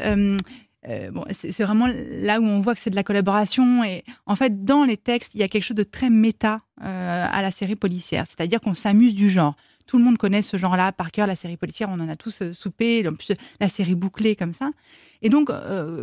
[0.86, 3.82] euh, c'est vraiment là où on voit que c'est de la collaboration.
[3.84, 7.26] Et en fait, dans les textes, il y a quelque chose de très méta euh,
[7.30, 8.26] à la série policière.
[8.26, 9.56] C'est-à-dire qu'on s'amuse du genre.
[9.86, 12.42] tout le monde connaît ce genre-là par cœur, la série policière, on en a tous
[12.42, 14.70] euh, soupé, en plus la série bouclée comme ça.
[15.22, 15.50] Et donc,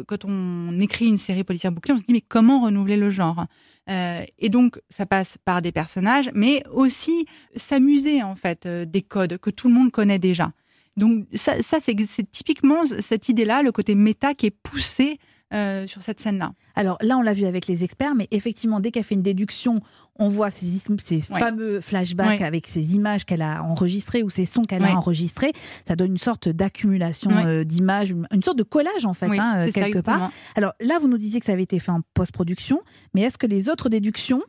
[0.08, 3.46] quand on écrit une série policière bouclée, on se dit mais comment renouveler le genre?
[3.88, 9.50] Et donc, ça passe par des personnages, mais aussi s'amuser en fait des codes que
[9.50, 10.52] tout le monde connaît déjà.
[10.98, 11.96] Donc ça, ça c'est
[12.32, 15.20] typiquement cette idée-là, le côté méta qui est poussé
[15.54, 16.54] euh, sur cette scène-là.
[16.74, 19.80] Alors là, on l'a vu avec les experts, mais effectivement, dès qu'elle fait une déduction,
[20.18, 21.40] on voit ces, is- ces Ouais.
[21.40, 22.46] fameux flashbacks Ouais.
[22.46, 25.54] avec ces images qu'elle a enregistrées ou ces sons qu'elle a enregistrés.
[25.88, 29.60] Ça donne une sorte d'accumulation euh, d'images, une, sorte de collage en fait, Oui, hein,
[29.60, 30.32] ça, quelque part.
[30.56, 32.82] Alors là, vous nous disiez que ça avait été fait en post-production,
[33.14, 34.42] mais est-ce que les autres déductions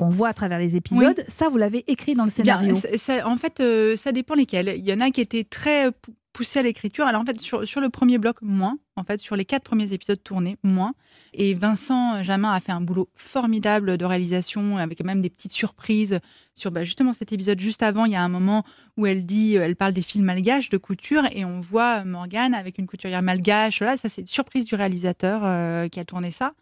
[0.00, 3.36] qu'on voit à travers les épisodes, ça, vous l'avez écrit dans le scénario ça- en
[3.36, 4.74] fait, euh, ça dépend lesquels.
[4.78, 7.06] Il y en a qui étaient très pou- poussés à l'écriture.
[7.06, 8.78] Alors en fait, sur, sur le premier bloc, moins.
[8.96, 10.94] En fait, sur les quatre premiers épisodes tournés, moins.
[11.34, 16.18] Et Vincent Jamin a fait un boulot formidable de réalisation, avec même des petites surprises
[16.54, 18.04] sur bah, justement cet épisode juste avant.
[18.04, 18.62] Il y a un moment
[18.96, 22.78] où elle dit, elle parle des fils malgaches de couture, et on voit Morgane avec
[22.78, 23.80] une couturière malgache.
[23.80, 26.52] Là, ça c'est une surprise du réalisateur euh, qui a tourné ça.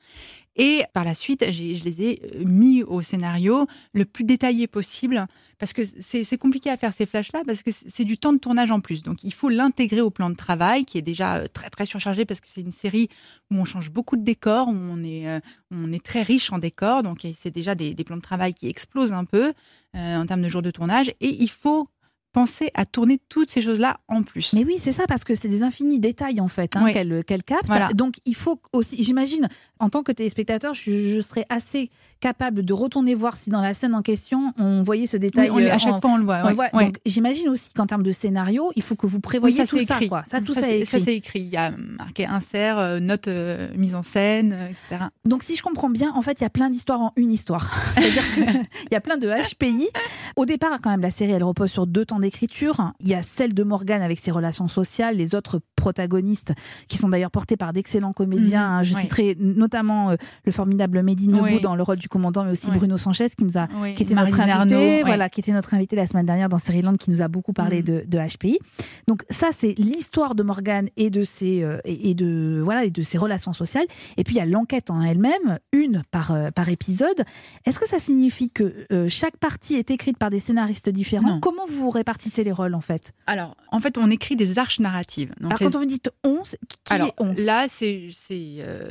[0.58, 5.26] Et par la suite, je les ai euh, mis au scénario le plus détaillé possible
[5.58, 8.70] parce que c'est compliqué à faire ces flashs-là parce que c'est du temps de tournage
[8.70, 9.02] en plus.
[9.02, 12.24] Donc il faut l'intégrer au plan de travail qui est déjà euh, très très surchargé
[12.24, 13.08] parce que c'est une série
[13.50, 15.40] où on change beaucoup de décors, où on est, euh,
[15.70, 17.02] on est très riche en décors.
[17.02, 19.52] Donc c'est déjà des, des plans de travail qui explosent un peu
[19.96, 21.08] euh, en termes de jours de tournage.
[21.20, 21.86] Et il faut
[22.32, 24.52] penser à tourner toutes ces choses-là en plus.
[24.52, 26.92] Mais oui, c'est ça, parce que c'est des infinis détails en fait hein, Oui.
[26.92, 27.66] qu'elle capte.
[27.66, 27.88] Voilà.
[27.94, 29.48] Donc il faut aussi, j'imagine,
[29.80, 33.74] en tant que téléspectateur, je, je serais assez capable de retourner voir si dans la
[33.74, 35.50] scène en question, on voyait ce détail.
[35.50, 36.40] Oui, on le- euh, à chaque en- fois on le voit.
[36.42, 36.66] on ouais, voit.
[36.74, 36.86] ouais.
[36.86, 39.78] Donc j'imagine aussi qu'en termes de scénario, il faut que vous Oui, prévoyez ça, tout
[39.78, 39.98] ça.
[40.08, 40.22] Quoi.
[40.26, 40.98] Ça, tout ça, ça, est c'est- écrit.
[40.98, 41.40] ça, c'est écrit.
[41.40, 45.04] Il y a marqué insert, euh, note euh, mise en scène, euh, etc.
[45.24, 47.72] Donc, si je comprends bien, en fait, il y a plein d'histoires en une histoire.
[47.94, 49.88] C'est-à-dire qu'il y a plein de HPI.
[50.36, 52.92] Au départ, quand même, la série, elle repose sur deux temps d'écriture.
[53.00, 56.52] Il y a celle de Morgane avec ses relations sociales, les autres protagonistes,
[56.88, 58.78] qui sont d'ailleurs portés par d'excellents comédiens.
[58.78, 58.82] Hein.
[58.82, 61.60] Je citerai notamment euh, le formidable Mehdi Nebou Oui.
[61.60, 62.70] dans le rôle du commandant, mais aussi.
[62.70, 65.72] Bruno Sanchez, qui nous a qui était Marine notre invité, Arnaud, voilà, qui était notre
[65.74, 67.84] invité la semaine dernière dans Série Land, qui nous a beaucoup parlé Mhm.
[67.84, 68.58] de, de HPI.
[69.06, 72.90] Donc ça, c'est l'histoire de Morgane et de ses euh, et, et de voilà et
[72.90, 73.86] de ses relations sociales.
[74.16, 77.24] Et puis il y a l'enquête en elle-même, une par euh, par épisode.
[77.64, 81.28] Est-ce que ça signifie que chaque partie est écrite par des scénaristes différents?
[81.28, 81.40] Non.
[81.40, 83.12] Comment vous répartissez les rôles en fait?
[83.26, 85.32] Alors, en fait, on écrit des arches narratives.
[85.40, 88.90] Donc, les- quand on vous dit 11, qui Alors est 11 là, c'est, euh,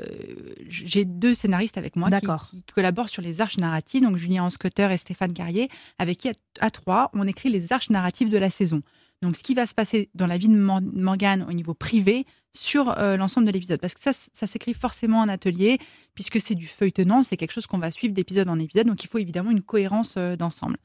[0.67, 4.97] j'ai deux scénaristes avec moi qui, collaborent sur les arches narratives, donc Julien Hanscotter et
[4.97, 8.81] Stéphane Carrier, avec qui à, trois, on écrit les arches narratives de la saison.
[9.21, 12.25] Donc ce qui va se passer dans la vie de Mor- Morgane au niveau privé
[12.53, 13.79] sur euh, l'ensemble de l'épisode.
[13.79, 15.79] Parce que ça, ça s'écrit forcément en atelier,
[16.13, 19.07] puisque c'est du feuilletonnant, c'est quelque chose qu'on va suivre d'épisode en épisode, donc il
[19.07, 20.77] faut évidemment une cohérence euh, d'ensemble.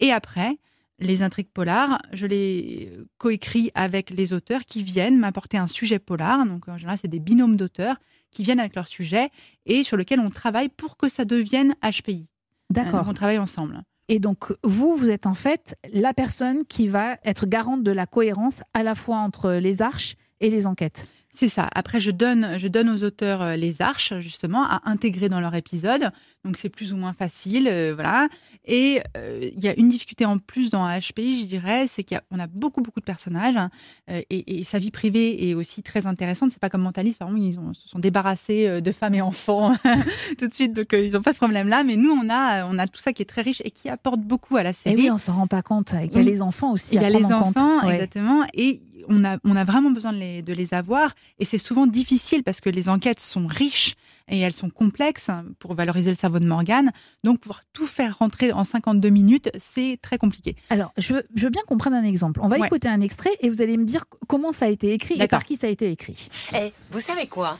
[0.00, 0.58] Et après,
[1.02, 6.46] les intrigues polars, je les coécris avec les auteurs qui viennent m'apporter un sujet polar.
[6.46, 7.96] Donc en général, c'est des binômes d'auteurs
[8.30, 9.28] qui viennent avec leur sujet
[9.66, 12.26] et sur lequel on travaille pour que ça devienne HPI.
[12.70, 13.04] D'accord.
[13.06, 13.82] On travaille ensemble.
[14.08, 18.06] Et donc, vous, vous êtes en fait la personne qui va être garante de la
[18.06, 21.06] cohérence à la fois entre les arches et les enquêtes.
[21.34, 21.68] C'est ça.
[21.74, 25.54] Après, je donne, je donne aux auteurs euh, les arches, justement, à intégrer dans leur
[25.54, 26.10] épisode.
[26.44, 27.68] Donc, c'est plus ou moins facile.
[27.68, 28.28] euh, voilà.
[28.64, 32.38] Et euh, il y a une difficulté en plus dans HPI, je dirais, c'est qu'on
[32.38, 33.56] a, beaucoup, beaucoup de personnages.
[33.56, 33.70] hein,
[34.10, 36.50] euh, et, et sa vie privée est aussi très intéressante.
[36.50, 39.72] C'est pas comme Mentaliste, par exemple, ils ont- se sont débarrassés de femmes et enfants
[40.38, 40.72] tout de suite.
[40.72, 41.84] Donc, ils n'ont pas ce problème-là.
[41.84, 44.20] Mais nous, on a, on a tout ça qui est très riche et qui apporte
[44.20, 44.96] beaucoup à la Et série.
[45.02, 45.92] oui, on s'en rend pas compte.
[46.02, 46.24] Il y a Oui.
[46.24, 47.94] les enfants aussi Il y a les en enfants, Ouais.
[47.94, 48.44] exactement.
[48.54, 51.14] Et on a, on a vraiment besoin de les, de les avoir.
[51.40, 53.94] Et c'est souvent difficile parce que les enquêtes sont riches
[54.28, 55.28] et elles sont complexes
[55.58, 56.90] pour valoriser le cerveau de Morgane.
[57.24, 60.56] Donc, pouvoir tout faire rentrer en 52 minutes, c'est très compliqué.
[60.70, 62.40] Alors, je veux, je veux bien comprendre un exemple.
[62.42, 62.66] On va Ouais.
[62.66, 65.44] écouter un extrait et vous allez me dire comment ça a été écrit et par
[65.44, 66.28] qui ça a été écrit.
[66.56, 67.58] Eh, vous savez quoi?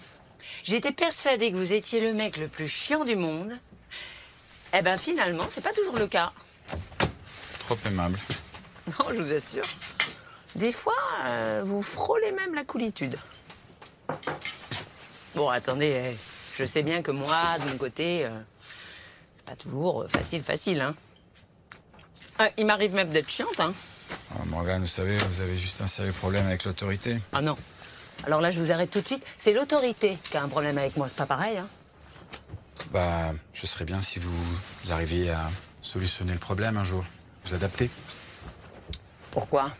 [0.64, 3.52] J'étais persuadée que vous étiez le mec le plus chiant du monde.
[4.76, 6.32] Eh ben finalement, c'est pas toujours le cas.
[7.60, 8.18] Trop aimable.
[8.86, 9.66] Non, je vous assure.
[10.56, 10.94] Des fois,
[11.26, 13.16] euh, vous frôlez même la coolitude.
[15.34, 16.16] Bon, attendez, eh,
[16.56, 18.30] je sais bien que moi, de mon côté, euh,
[19.44, 20.94] pas toujours euh, facile, facile, hein.
[22.40, 23.72] Euh, il m'arrive même d'être chiante, hein.
[24.34, 27.20] Oh, Morgane, vous savez, vous avez juste un sérieux problème avec l'autorité.
[27.32, 27.56] Ah non.
[28.24, 29.24] Alors là, je vous arrête tout de suite.
[29.38, 31.68] C'est l'autorité qui a un problème avec moi, c'est pas pareil, hein.
[32.92, 34.44] Bah, je serais bien si vous,
[34.84, 35.50] vous arriviez à
[35.80, 37.04] solutionner le problème un jour.
[37.44, 37.90] Vous adapter.
[39.30, 39.72] Pourquoi?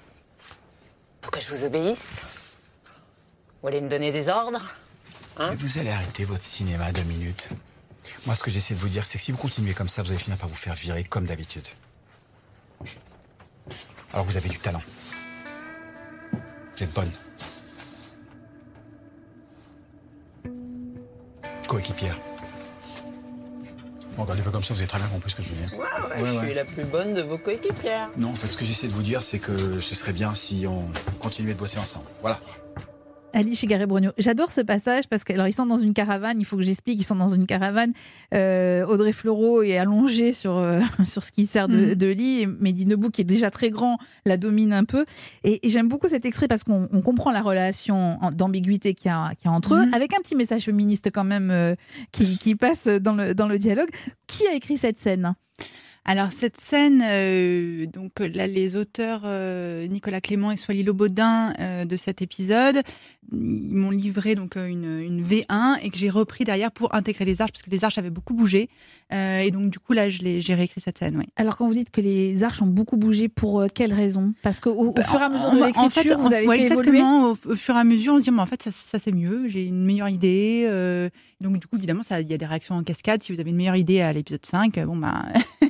[1.21, 2.17] Pour que je vous obéisse?
[3.61, 4.65] Vous allez me donner des ordres?
[5.37, 5.51] Hein?
[5.51, 7.49] Mais vous allez arrêter votre cinéma deux minutes.
[8.27, 10.11] Moi, ce que j'essaie de vous dire, c'est que si vous continuez comme ça, vous
[10.11, 11.67] allez finir par vous faire virer comme d'habitude.
[14.13, 14.83] Alors vous avez du talent.
[16.77, 17.11] Vous êtes bonne.
[21.69, 22.17] Coéquipière.
[24.17, 25.73] Bon, regardez pas comme ça, vous avez très bien compris ce que je veux dire.
[25.79, 25.87] Ouais,
[26.21, 26.45] Ouais, je ouais.
[26.47, 28.11] suis la plus bonne de vos coéquipières.
[28.19, 30.67] Non, en fait, ce que j'essaie de vous dire, c'est que ce serait bien si
[30.69, 32.05] on continuait de bosser ensemble.
[32.21, 32.39] Voilà.
[33.33, 34.11] Ali Chigaré-Brogno.
[34.19, 36.41] J'adore ce passage parce que alors ils sont dans une caravane.
[36.41, 36.99] Il faut que j'explique.
[37.01, 37.93] Ils sont dans une caravane.
[38.35, 41.95] Euh, Audrey Fleurot est allongée sur euh, sur ce qui sert de, Mhm.
[41.95, 42.47] de lit.
[42.47, 45.05] Mehdi Nebou, qui est déjà très grand, la domine un peu.
[45.45, 49.15] Et, et j'aime beaucoup cet extrait parce qu'on on comprend la relation d'ambiguïté qu'il y
[49.45, 49.95] y a entre eux, Mhm.
[49.95, 51.75] avec un petit message féministe quand même euh,
[52.13, 53.89] qui, qui passe dans le dans le dialogue.
[54.27, 55.35] Qui a écrit cette scène?
[56.05, 61.85] Alors cette scène, euh, donc là les auteurs euh, Nicolas Clément et Soili Lobaudin euh,
[61.85, 62.83] de cet épisode,
[63.31, 67.25] ils m'ont livré donc euh, une, une V1 et que j'ai repris derrière pour intégrer
[67.25, 68.69] les arches parce que les arches avaient beaucoup bougé
[69.13, 71.17] Euh, et donc du coup là j'ai réécrit cette scène.
[71.19, 71.27] Oui.
[71.37, 74.33] Alors quand vous dites que les arches ont beaucoup bougé, pour euh, quelle raison?
[74.43, 76.59] Parce qu'au au Bah, fur et à mesure de en l'écriture, fait, vous avez ouais,
[76.61, 76.89] fait évoluer?
[76.99, 77.31] exactement.
[77.31, 79.13] Au, au fur et à mesure, on se dit, mais en fait, ça, ça, c'est
[79.13, 79.49] mieux.
[79.49, 80.65] J'ai une meilleure idée.
[80.67, 81.11] euh,
[81.43, 83.23] donc, du coup, évidemment, il y a des réactions en cascade.
[83.23, 85.25] Si vous avez une meilleure idée à l'épisode 5, euh, bon, ben,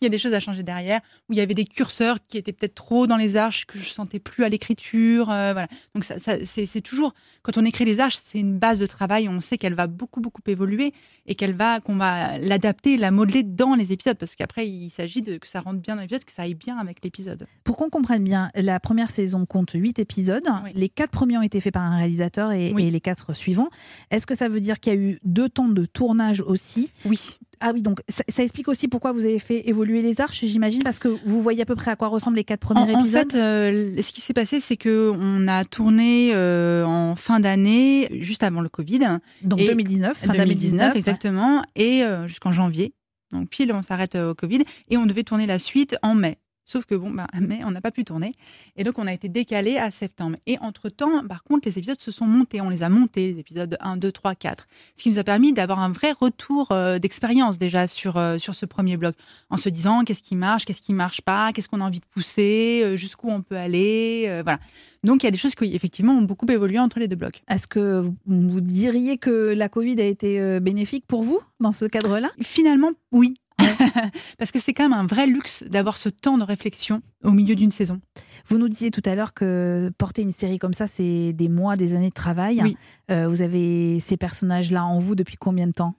[0.00, 1.00] il y a des choses à changer derrière.
[1.28, 3.88] Où il y avait des curseurs qui étaient peut-être trop dans les arches, que je
[3.88, 5.30] sentais plus à l'écriture.
[5.30, 5.68] euh, voilà.
[5.94, 9.28] Donc, ça, ça- c'est toujours, quand on écrit les arches, c'est une base de travail.
[9.28, 10.92] On sait qu'elle va beaucoup, beaucoup évoluer
[11.26, 14.16] et qu'elle va, qu'on va l'adapter, la modeler dans les épisodes.
[14.18, 16.78] Parce qu'après, il s'agit de que ça rentre bien dans l'épisode, que ça aille bien
[16.78, 17.46] avec l'épisode.
[17.64, 20.46] Pour qu'on comprenne bien, la première saison compte 8 épisodes.
[20.64, 20.70] Oui.
[20.74, 22.86] Les quatre premiers ont été faits par un réalisateur et, Oui.
[22.86, 23.68] et les quatre suivants.
[24.10, 26.90] Est-ce que ça veut dire qu'il y a eu deux temps de tournage aussi?
[27.04, 27.38] Oui.
[27.60, 30.82] Ah oui, donc ça, ça explique aussi pourquoi vous avez fait évoluer les arches, j'imagine,
[30.82, 33.00] parce que vous voyez à peu près à quoi ressemblent les quatre premiers En, en
[33.00, 33.32] épisodes.
[33.32, 38.08] fait, euh, ce qui s'est passé, c'est que on a tourné euh, en fin d'année,
[38.20, 39.00] juste avant le Covid,
[39.42, 40.96] donc et- 2019, fin 2019.
[40.96, 42.94] exactement, et euh, jusqu'en janvier.
[43.32, 46.38] Donc pile, on s'arrête au Covid, et on devait tourner la suite en mai.
[46.68, 48.34] Sauf que bon, bah, mai, on n'a pas pu tourner,
[48.76, 50.36] et donc on a été décalé à septembre.
[50.46, 53.38] Et entre temps, par contre, les épisodes se sont montés, on les a montés, les
[53.38, 56.98] épisodes 1, 2, 3, 4, ce qui nous a permis d'avoir un vrai retour euh,
[56.98, 59.14] d'expérience déjà sur euh, sur ce premier bloc,
[59.48, 62.06] en se disant qu'est-ce qui marche, qu'est-ce qui marche pas, qu'est-ce qu'on a envie de
[62.10, 64.60] pousser, euh, jusqu'où on peut aller, voilà.
[65.04, 67.42] Donc il y a des choses qui effectivement ont beaucoup évolué entre les deux blocs.
[67.48, 72.30] Est-ce que vous, diriez que la Covid a été bénéfique pour vous dans ce cadre-là?
[72.42, 73.36] Finalement, oui.
[74.38, 77.54] Parce que c'est quand même un vrai luxe d'avoir ce temps de réflexion au milieu
[77.54, 78.00] d'une saison.
[78.48, 81.76] Vous nous disiez tout à l'heure que porter une série comme ça, c'est des mois,
[81.76, 82.60] des années de travail.
[82.62, 82.76] Oui.
[83.10, 85.94] Euh, vous avez ces personnages-là en vous depuis combien de temps?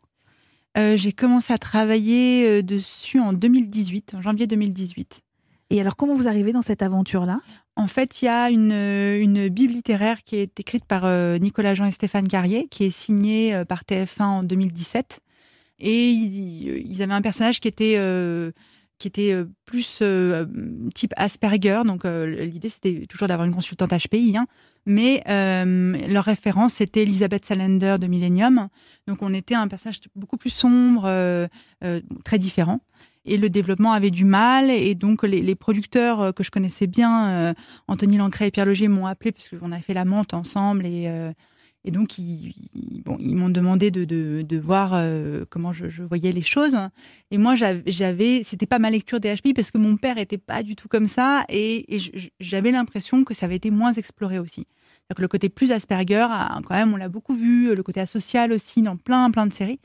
[0.77, 5.21] Euh, J'ai commencé à travailler euh, dessus en 2018, en janvier 2018.
[5.71, 7.39] Et alors, comment vous arrivez dans cette aventure-là?
[7.75, 11.07] En fait, il y a une, une bible littéraire qui est écrite par
[11.39, 15.21] Nicolas Jean et Stéphane Carrier, qui est signée par TF1 en 2017.
[15.79, 18.51] Et ils, avaient un personnage qui était, euh,
[18.97, 20.45] qui était euh, plus euh,
[20.93, 21.81] type Asperger.
[21.85, 24.37] Donc, l'idée, c'était toujours d'avoir une consultante HPI.
[24.37, 24.47] hein.
[24.85, 25.23] Mais
[26.07, 28.69] leur référence, c'était Elisabeth Salander de Millennium.
[29.07, 31.47] Donc, on était un personnage beaucoup plus sombre,
[32.25, 32.79] très différent.
[33.25, 34.71] Et le développement avait du mal.
[34.71, 37.53] Et donc, les, producteurs que je connaissais bien,
[37.87, 40.87] Anthony Lancret et Pierre Logier, m'ont appelé parce qu'on a fait la monte ensemble.
[40.87, 41.07] Et,
[41.85, 42.53] et donc, ils,
[43.05, 46.77] m'ont demandé de, voir euh, comment je, voyais les choses.
[47.31, 50.61] Et moi, j'avais, c'était pas ma lecture des HPI parce que mon père était pas
[50.61, 51.45] du tout comme ça.
[51.47, 51.85] Et,
[52.39, 54.65] j'avais l'impression que ça avait été moins exploré aussi.
[55.15, 56.27] Que le côté plus Asperger,
[56.67, 57.73] quand même, on l'a beaucoup vu.
[57.73, 59.79] Le côté asocial aussi dans plein, plein de séries.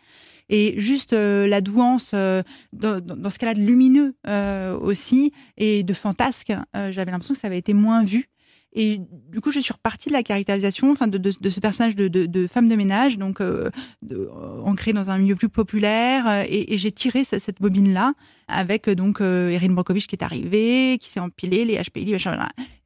[0.50, 2.42] Et juste euh, la douance, euh,
[2.74, 4.14] dans, ce cas-là, de lumineux
[4.82, 8.28] aussi, et de fantasque, j'avais l'impression que ça avait été moins vu.
[8.74, 9.00] Et
[9.32, 12.74] du coup, je suis repartie de la caractérisation, enfin, de, ce personnage de, femme de
[12.74, 13.70] ménage, donc euh,
[14.10, 14.28] euh,
[14.64, 18.14] ancré dans un milieu plus populaire, euh, et, j'ai tiré ce- cette bobine-là
[18.48, 22.16] avec euh, donc Erin Brockovich qui est arrivée, qui s'est empilée, les HPI,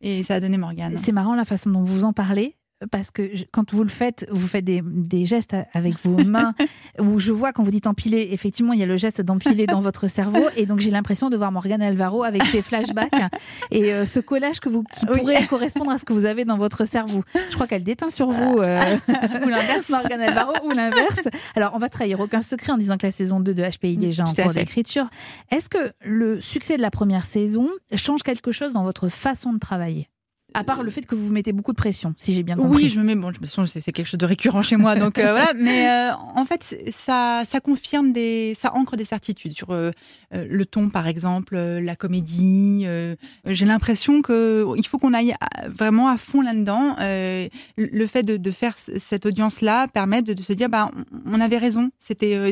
[0.02, 0.96] et ça a donné Morgane.
[0.96, 2.54] C'est marrant la façon dont vous en parlez.
[2.92, 6.54] Parce que je- quand vous le faites, vous faites des, des gestes avec vos mains,
[7.00, 9.80] où je vois quand vous dites empiler, effectivement, il y a le geste d'empiler dans
[9.80, 13.10] votre cerveau, et donc j'ai l'impression de voir Morgane Alvaro avec ses flashbacks
[13.72, 15.18] et euh, ce collage que vous, qui Oui.
[15.18, 17.24] pourrait correspondre à ce que vous avez dans votre cerveau.
[17.50, 18.80] Je crois qu'elle déteint sur vous, euh,
[19.44, 19.88] Ou l'inverse.
[19.90, 21.28] Morgane Alvaro, ou l'inverse.
[21.56, 23.96] Alors, on va trahir aucun secret en disant que la saison 2 de HPI est
[23.96, 25.08] déjà en cours d'écriture.
[25.50, 29.58] Est-ce que le succès de la première saison change quelque chose dans votre façon de
[29.58, 30.08] travailler?
[30.54, 32.84] À part le fait que vous vous mettez beaucoup de pression, si j'ai bien compris.
[32.84, 33.14] Oui, je me mets.
[33.14, 35.52] Bon, je me sens c'est quelque chose de récurrent chez moi, donc euh, voilà.
[35.54, 39.90] Mais euh, en fait, ça, ça confirme des, ça ancre des certitudes sur euh,
[40.34, 42.84] euh, le ton, par exemple, euh, la comédie.
[42.86, 45.34] euh, J'ai l'impression que il faut qu'on aille
[45.68, 46.96] vraiment à fond là-dedans.
[47.00, 50.90] Euh, le fait de, de faire cette audience-là permet de, de se dire, bah,
[51.26, 51.90] on, avait raison.
[51.98, 52.50] C'était, euh,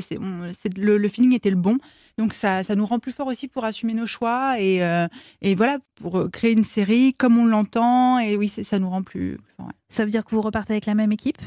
[0.76, 1.78] le, le feeling était le bon.
[2.18, 5.06] Donc ça, ça nous rend plus fort aussi pour assumer nos choix et, euh,
[5.42, 8.18] et voilà, pour euh, créer une série comme on l'entend.
[8.18, 9.66] Et oui, ça nous rend plus, fort.
[9.66, 9.72] ouais.
[9.88, 11.38] Ça veut dire que vous repartez avec la même équipe?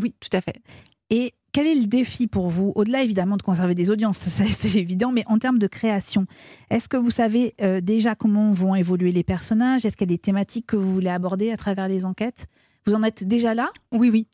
[0.00, 0.62] Oui, tout à fait.
[1.10, 2.72] Et quel est le défi pour vous?
[2.74, 6.26] Au-delà évidemment de conserver des audiences, c'est évident, mais en termes de création,
[6.70, 9.84] est-ce que vous savez euh, déjà comment vont évoluer les personnages?
[9.84, 12.46] Est-ce qu'il y a des thématiques que vous voulez aborder à travers les enquêtes?
[12.86, 13.68] Vous en êtes déjà là?
[13.92, 14.26] Oui, oui.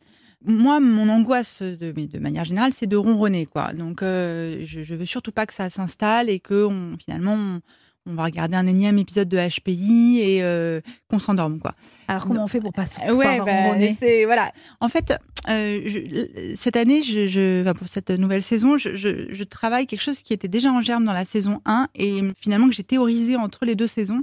[0.44, 3.72] Moi, mon angoisse de, mais de manière générale, c'est de ronronner, quoi.
[3.74, 7.60] Donc, euh, je, je veux surtout pas que ça s'installe et que on, finalement, on,
[8.06, 11.74] on va regarder un énième épisode de HPI et euh, qu'on s'endorme, quoi.
[12.08, 13.52] Alors comment on fait pour pas se Ouais, bah,
[14.00, 14.50] c'est voilà.
[14.80, 15.12] En fait,
[15.50, 19.86] euh, je- cette année, je, je- enfin, pour cette nouvelle saison, je, je- je travaille
[19.86, 22.82] quelque chose qui était déjà en germe dans la saison 1 et finalement que j'ai
[22.84, 24.22] théorisé entre les deux saisons,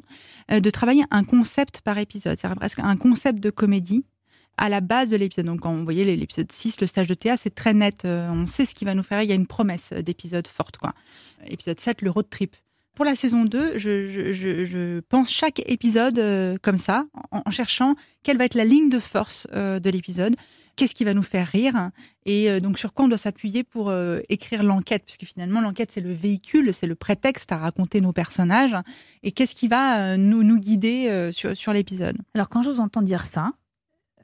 [0.51, 4.03] euh, de travailler un concept par épisode, c'est presque un concept de comédie
[4.57, 5.45] à la base de l'épisode.
[5.45, 8.05] Donc, quand vous voyez l'épisode 6, le stage de Théa, c'est très net.
[8.05, 9.21] euh, on sait ce qui va nous faire.
[9.23, 10.77] Il y a une promesse d'épisode forte.
[11.47, 12.55] Épisode 7, le road trip.
[12.95, 18.45] Pour la saison 2, je, pense chaque épisode euh, comme ça, en, cherchant quelle va
[18.45, 20.35] être la ligne de force euh, de l'épisode,
[20.77, 21.89] qu'est-ce qui va nous faire rire,
[22.25, 25.91] et euh, donc sur quoi on doit s'appuyer pour euh, écrire l'enquête, puisque finalement l'enquête
[25.91, 28.75] c'est le véhicule, c'est le prétexte à raconter nos personnages,
[29.23, 32.17] et qu'est-ce qui va euh, nous, guider euh, sur, sur l'épisode.
[32.33, 33.51] Alors quand je vous entends dire ça,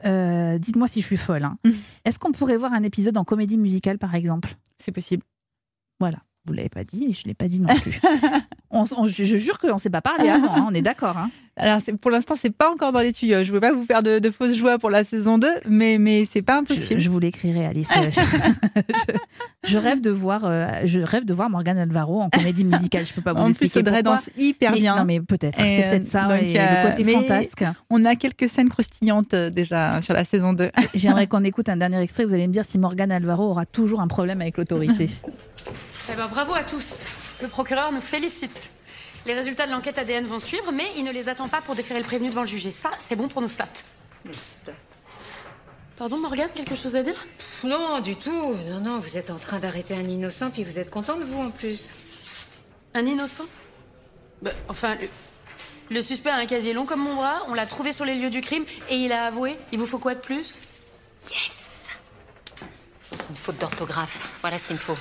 [0.06, 1.44] euh, dites-moi si je suis folle.
[1.44, 1.58] hein.
[2.06, 4.56] Est-ce qu'on pourrait voir un épisode en comédie musicale par exemple?
[4.78, 5.24] C'est possible.
[6.00, 6.18] Voilà.
[6.46, 8.00] Vous l'avez pas dit et je l'ai pas dit non plus.
[8.70, 11.18] On- on- je, je jure qu'on ne s'est pas parlé avant, hein, on est d'accord.
[11.18, 11.30] hein.
[11.56, 14.02] Alors pour l'instant c'est pas encore dans les tuyaux, je ne veux pas vous faire
[14.02, 17.00] de, de fausses joies pour la saison 2, mais, mais c'est pas Je, impossible.
[17.00, 17.92] je vous l'écrirai, Alice.
[18.76, 19.14] je,
[19.70, 23.06] je rêve de voir, euh, je rêve de voir Morgane Alvaro en comédie musicale.
[23.06, 24.16] Je peux pas vous en plus expliquer Audrey pourquoi.
[24.18, 24.96] danse hyper Mais- bien.
[24.96, 27.64] Non mais peut-être, c'est euh, peut-être ça, donc, ouais, euh, le côté mais- fantasque.
[27.92, 30.72] On a quelques scènes croustillantes euh, déjà sur la saison 2.
[30.96, 32.26] J'aimerais qu'on écoute un dernier extrait.
[32.26, 35.08] Vous allez me dire si Morgane Alvaro aura toujours un problème avec l'autorité.
[36.12, 37.04] Eh ben, bravo à tous.
[37.44, 38.72] Le procureur nous félicite.
[39.26, 42.00] Les résultats de l'enquête ADN vont suivre, mais il ne les attend pas pour déférer
[42.00, 42.72] le prévenu devant le jugé.
[42.72, 43.68] Ça, c'est bon pour nos stats.
[45.98, 47.26] Pardon, Morgane, quelque chose à dire?
[47.64, 48.56] Non, du tout.
[48.70, 51.40] Non, non, vous êtes en train d'arrêter un innocent, puis vous êtes content de vous
[51.40, 51.92] en plus.
[52.94, 53.46] Un innocent?
[54.42, 55.08] Bah, Enfin, le,
[55.96, 58.30] le suspect a un casier long comme mon bras, on l'a trouvé sur les lieux
[58.30, 59.58] du crime et il a avoué.
[59.72, 60.58] Il vous faut quoi de plus?
[61.30, 61.88] Yes
[63.30, 64.98] Une faute d'orthographe, voilà ce qu'il me faut.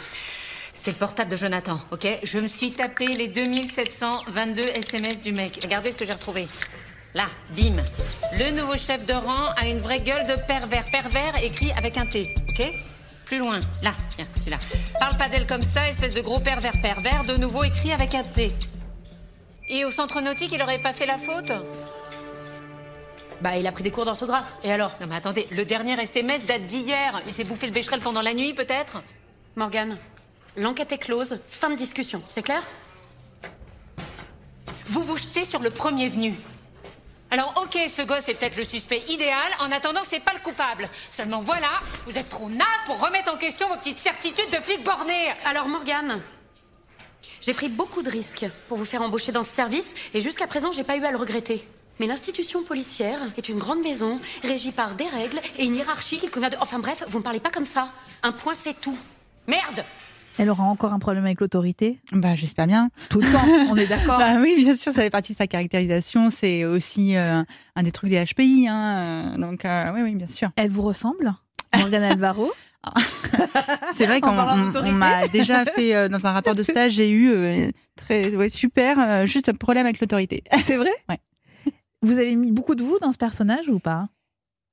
[0.85, 5.61] C'est le portable de Jonathan, ok Je me suis tapé les 2722 SMS du mec.
[5.63, 6.49] Regardez ce que j'ai retrouvé.
[7.15, 7.77] Là, bim.
[8.37, 10.85] Le nouveau chef de rang a une vraie gueule de pervers.
[10.91, 12.67] Pervers écrit avec un T, ok
[13.27, 14.57] Plus loin, là, tiens, celui-là.
[14.99, 18.25] Parle pas d'elle comme ça, espèce de gros pervers pervers, de nouveau écrit avec un
[18.25, 18.51] T.
[19.69, 21.53] Et au centre nautique, il aurait pas fait la faute
[23.41, 24.57] Bah, il a pris des cours d'orthographe.
[24.65, 27.23] Et alors Non mais attendez, le dernier SMS date d'hier.
[27.29, 29.01] Il s'est bouffé le bécherel pendant la nuit, peut-être
[29.55, 29.99] Morgane,
[30.57, 31.39] l'enquête est close.
[31.49, 32.63] Fin de discussion, c'est clair?
[34.87, 36.35] Vous vous jetez sur le premier venu.
[37.31, 39.51] Alors ok, ce gosse est peut-être le suspect idéal.
[39.61, 40.87] En attendant, c'est pas le coupable.
[41.09, 41.71] Seulement voilà,
[42.07, 45.33] vous êtes trop naze pour remettre en question vos petites certitudes de flic borné.
[45.47, 46.21] Alors, Morgane,
[47.41, 50.73] j'ai pris beaucoup de risques pour vous faire embaucher dans ce service et jusqu'à présent,
[50.73, 51.67] j'ai pas eu à le regretter.
[52.01, 56.31] Mais l'institution policière est une grande maison régie par des règles et une hiérarchie qu'il
[56.31, 56.57] convient de.
[56.61, 57.91] Enfin bref, vous ne parlez pas comme ça.
[58.23, 58.99] Un point, c'est tout.
[59.47, 59.87] Merde
[60.39, 62.91] Elle aura encore un problème avec l'autorité Bah j'espère bien.
[63.11, 64.19] Tout le temps, on est d'accord.
[64.23, 66.31] Bah oui, bien sûr, ça fait partie de sa caractérisation.
[66.31, 67.43] C'est aussi euh,
[67.77, 68.67] un des trucs des HPI.
[68.69, 70.51] Hein, donc euh, oui, oui, bien sûr.
[70.57, 71.35] Elle vous ressemble
[71.77, 72.53] Morgane Alvaro
[73.95, 77.71] C'est vrai qu'on m'a déjà fait euh, dans un rapport de stage, j'ai eu euh,
[77.97, 80.43] très ouais, super, euh, juste un problème avec l'autorité.
[80.65, 81.19] C'est vrai Ouais.
[82.03, 84.09] Vous avez mis beaucoup de vous dans ce personnage ou pas?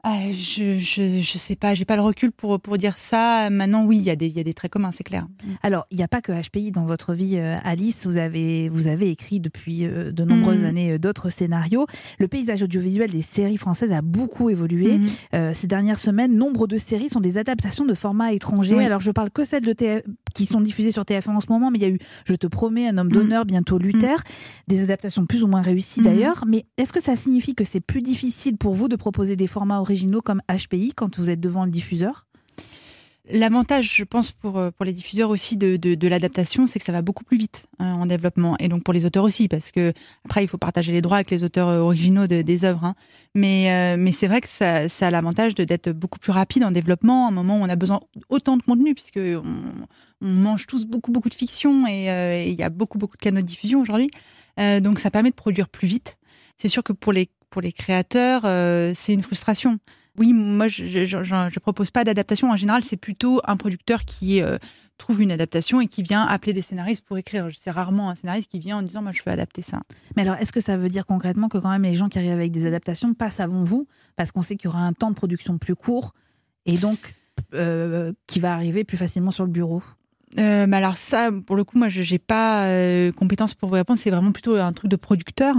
[0.03, 3.49] Ah, je, je je sais pas, j'ai pas le recul pour pour dire ça.
[3.49, 5.27] Maintenant, oui, il y a des il y a des traits communs, c'est clair.
[5.61, 8.07] Alors, il n'y a pas que HPI dans votre vie, euh, Alice.
[8.07, 10.65] Vous avez, vous avez écrit depuis euh, de nombreuses Mhm.
[10.65, 11.85] années euh, d'autres scénarios.
[12.17, 15.01] Le paysage audiovisuel des séries françaises a beaucoup évolué.
[15.33, 18.75] Euh, ces dernières semaines, nombre de séries sont des adaptations de formats étrangers.
[18.75, 18.85] Oui.
[18.85, 21.71] Alors, je parle que celles de TF qui sont diffusées sur TF1 en ce moment,
[21.71, 24.23] mais il y a eu Je te promets, Un homme d'honneur, bientôt Luther,
[24.69, 26.45] des adaptations plus ou moins réussies d'ailleurs.
[26.47, 29.79] Mais est-ce que ça signifie que c'est plus difficile pour vous de proposer des formats
[29.89, 32.25] originaux comme HPI quand vous êtes devant le diffuseur
[33.31, 37.23] L'avantage, je pense, pour, euh, les diffuseurs aussi de, l'adaptation, c'est que ça va beaucoup
[37.23, 38.55] plus vite hein, en développement.
[38.59, 39.93] Et donc pour les auteurs aussi, parce que
[40.25, 42.85] après, il faut partager les droits avec les auteurs euh, originaux de- des œuvres.
[42.85, 42.95] hein.
[43.35, 47.25] Mais, euh, mais c'est vrai que ça, a l'avantage d'être beaucoup plus rapide en développement,
[47.25, 47.99] à un moment où on a besoin
[48.29, 49.85] autant de contenu, puisque on,
[50.21, 53.45] mange tous beaucoup, beaucoup de fiction et il y a beaucoup, beaucoup de canaux de
[53.45, 54.09] diffusion aujourd'hui.
[54.57, 56.17] Donc ça permet de produire plus vite.
[56.57, 59.79] C'est sûr que pour les, pour les créateurs, euh, c'est une frustration.
[60.17, 62.51] Oui, moi, je je propose pas d'adaptation.
[62.51, 64.57] En général, c'est plutôt un producteur qui euh,
[64.97, 67.47] trouve une adaptation et qui vient appeler des scénaristes pour écrire.
[67.55, 69.81] C'est rarement un scénariste qui vient en disant moi je veux adapter ça.
[70.15, 72.31] Mais alors, est-ce que ça veut dire concrètement que quand même les gens qui arrivent
[72.31, 73.87] avec des adaptations passent avant vous?
[74.15, 76.13] Parce qu'on sait qu'il y aura un temps de production plus court
[76.65, 77.15] et donc
[77.55, 79.81] euh, qui va arriver plus facilement sur le bureau
[80.37, 83.75] Euh, mais alors ça, pour le coup, moi, je n'ai pas euh, compétence pour vous
[83.75, 83.99] répondre.
[83.99, 85.55] C'est vraiment plutôt un truc de producteur.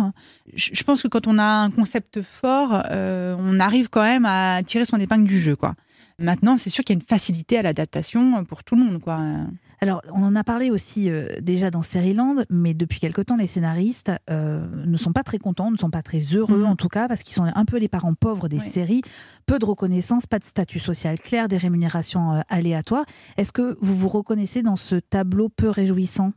[0.55, 4.27] Je, je pense que quand on a un concept fort, euh, on arrive quand même
[4.27, 5.75] à tirer son épingle du jeu, quoi.
[6.19, 9.19] Maintenant, c'est sûr qu'il y a une facilité à l'adaptation pour tout le monde, quoi.
[9.83, 13.47] Alors, on en a parlé aussi euh, déjà dans Seriland, mais depuis quelque temps, les
[13.47, 16.67] scénaristes euh, ne sont pas très contents, ne sont pas très heureux Mhm.
[16.67, 18.63] en tout cas, parce qu'ils sont un peu les parents pauvres des Oui.
[18.63, 19.01] séries.
[19.47, 23.07] Peu de reconnaissance, pas de statut social clair, des rémunérations euh, aléatoires.
[23.39, 26.33] Est-ce que vous vous reconnaissez dans ce tableau peu réjouissant?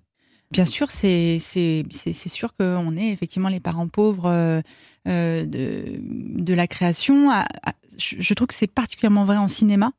[0.52, 4.62] Bien sûr, c'est sûr qu'on est effectivement les parents pauvres
[5.06, 6.00] de
[6.44, 7.30] de la création.
[7.32, 9.91] Ah, ah, je trouve que c'est particulièrement vrai en cinéma.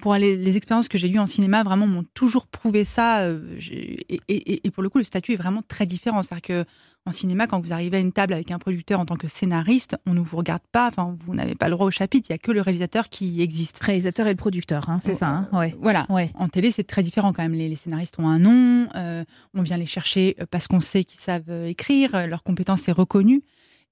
[0.00, 3.20] Pour les, les expériences que j'ai eues en cinéma, vraiment m'ont toujours prouvé ça.
[3.20, 3.40] euh,
[3.70, 6.22] Et, et- et pour le coup, le statut est vraiment très différent.
[6.22, 6.64] C'est-à-dire que
[7.06, 9.96] en cinéma, quand vous arrivez à une table avec un producteur en tant que scénariste,
[10.06, 10.88] on ne vous regarde pas.
[10.88, 12.26] Enfin, vous n'avez pas le droit au chapitre.
[12.28, 13.80] Il y a que le réalisateur qui existe.
[13.82, 15.74] Réalisateur et le producteur, hein, c'est ça hein ouais.
[15.80, 16.04] Voilà.
[16.10, 16.30] Ouais.
[16.34, 17.54] En télé, c'est très différent quand même.
[17.54, 21.04] Les, les scénaristes ont un nom, euh, on vient les chercher euh, parce qu'on sait
[21.04, 23.42] qu'ils savent euh, écrire, euh, leur compétence est reconnue,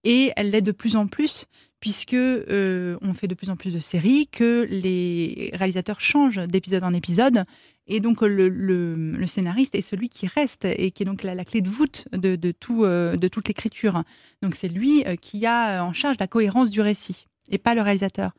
[0.05, 1.47] et elle l'est de plus en plus,
[1.81, 6.85] puisque euh, on fait de plus en plus de séries, que les réalisateurs changent d'épisode
[6.85, 7.45] en épisode,
[7.87, 11.69] et donc le, scénariste est celui qui reste et qui est donc la, clé de
[11.69, 14.03] voûte de, de tout, euh, de toute l'écriture.
[14.43, 17.81] Donc c'est lui euh, qui a en charge la cohérence du récit, et pas le
[17.81, 18.33] réalisateur.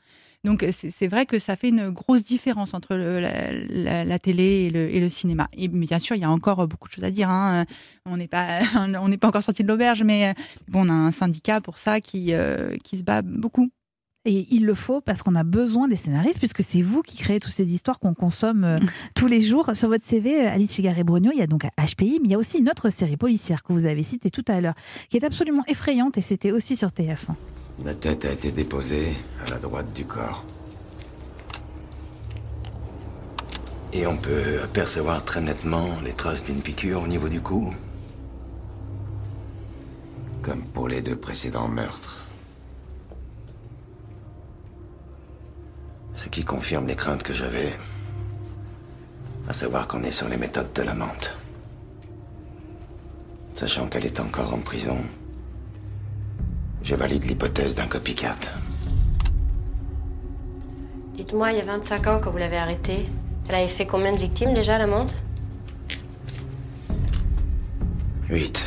[0.46, 4.20] Donc c'est c'est vrai que ça fait une grosse différence entre le- la, la- la
[4.20, 5.50] télé et le, et le cinéma.
[5.58, 7.30] Et bien sûr, il y a encore beaucoup de choses à dire.
[7.30, 7.66] hein.
[8.06, 8.60] On n'est pas,
[9.02, 10.34] on n'est pas encore sorti de l'auberge, mais
[10.70, 13.70] bon, on a un syndicat pour ça qui euh, qui se bat beaucoup.
[14.26, 17.40] Et il le faut parce qu'on a besoin des scénaristes, puisque c'est vous qui créez
[17.40, 18.78] toutes ces histoires qu'on consomme euh,
[19.16, 19.72] tous les jours.
[19.74, 22.38] Sur votre CV, euh, Alice Chigaré-Brogno, il y a donc HPI, mais il y a
[22.38, 24.76] aussi une autre série policière que vous avez citée tout à l'heure,
[25.10, 27.36] qui est absolument effrayante, et c'était aussi sur TF1.
[27.86, 29.16] La tête a été déposée
[29.46, 30.44] à la droite du corps.
[33.94, 37.74] Et on peut apercevoir très nettement les traces d'une piqûre au niveau du cou.
[40.42, 42.18] Comme pour les deux précédents meurtres.
[46.16, 47.74] Ce qui confirme les craintes que j'avais.
[49.48, 50.96] À savoir qu'on est sur les méthodes de la.
[53.56, 54.98] Sachant qu'elle est encore en prison,
[56.84, 58.36] je valide l'hypothèse d'un copycat.
[61.16, 63.08] Dites-moi, il y a 25 ans quand vous l'avez arrêtée,
[63.50, 65.22] elle avait fait combien de victimes déjà, la menthe
[68.30, 68.64] 8.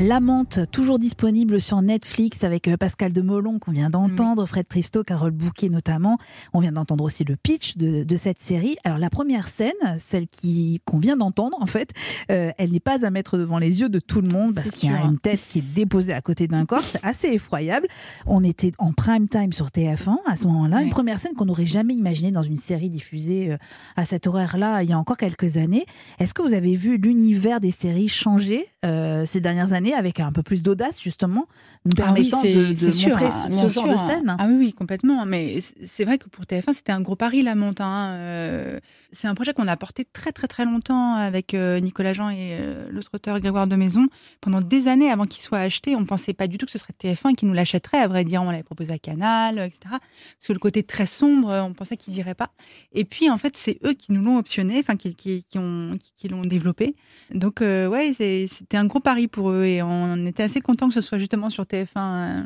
[0.00, 5.04] L'amante, toujours disponible sur Netflix avec euh, Pascal de Molon qu'on vient d'entendre, Fred Tristo,
[5.04, 6.16] Carole Bouquet notamment.
[6.54, 8.76] On vient d'entendre aussi le pitch de, de cette série.
[8.84, 11.90] Alors la première scène, celle qui qu'on vient d'entendre en fait,
[12.32, 14.90] euh, elle n'est pas à mettre devant les yeux de tout le monde parce qu'il
[14.90, 16.80] y a une tête qui est déposée à côté d'un corps.
[16.80, 17.86] C'est assez effroyable.
[18.24, 20.80] On était en prime time sur TF1 à ce moment-là.
[20.80, 23.58] Une première scène qu'on n'aurait jamais imaginée dans une série diffusée euh,
[23.96, 25.84] à cet horaire-là il y a encore quelques années.
[26.18, 29.89] Est-ce que vous avez vu l'univers des séries changer euh, ces dernières années?
[29.94, 31.46] Avec un peu plus d'audace justement,
[31.84, 34.36] nous Ah oui, permettant de, de sûr, montrer hein, ce, ce genre sûr, de scène
[34.38, 35.24] Ah oui, oui, complètement.
[35.26, 37.80] Mais c'est vrai que pour TF1, c'était un gros pari, la monte.
[37.80, 38.10] hein.
[38.14, 38.80] Euh,
[39.12, 42.56] c'est un projet qu'on a porté très, très, très longtemps avec euh, Nicolas Jean et
[42.60, 44.06] euh, l'autre auteur Grégoire de Maison.
[44.40, 46.94] Pendant des années avant qu'il soit acheté, on pensait pas du tout que ce serait
[47.02, 47.98] TF1 qui nous l'achèterait.
[47.98, 49.80] À vrai dire, on l'avait proposé à Canal, etc.
[49.90, 52.50] Parce que le côté très sombre, on pensait qu'ils iraient pas.
[52.92, 55.96] Et puis, en fait, c'est eux qui nous l'ont optionné, enfin, qui, qui, qui ont,
[55.98, 56.94] qui, qui l'ont développé.
[57.34, 61.00] Donc, ouais, c'était un gros pari pour eux et on était assez contents que ce
[61.00, 61.86] soit justement sur TF1.
[61.96, 62.42] euh,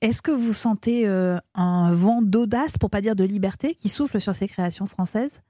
[0.00, 4.20] Est-ce que vous sentez euh, un vent d'audace, pour pas dire de liberté, qui souffle
[4.20, 5.40] sur ces créations françaises?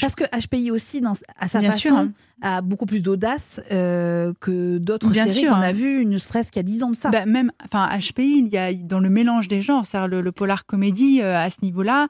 [0.00, 2.12] Parce que HPI aussi, dans, à sa Bien façon, sûr, hein.
[2.40, 5.62] a beaucoup plus d'audace euh, que d'autres Bien séries sûr, qu'on hein.
[5.62, 7.10] a vues, une stress qui a 10 ans de ça.
[7.10, 10.32] Bah, même, enfin, HPI, il y a dans le mélange des genres, c'est-à-dire le, le
[10.32, 12.06] polar comédie euh, à ce niveau-là.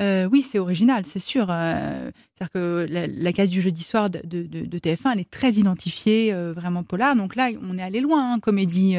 [0.00, 1.46] Euh, oui, c'est original, c'est sûr.
[1.50, 5.30] euh, c'est-à-dire que la, case du jeudi soir de, de- de- de TF1, elle est
[5.30, 7.14] très identifiée, euh, vraiment polar.
[7.16, 8.96] Donc là, on est allé loin, hein, comédie.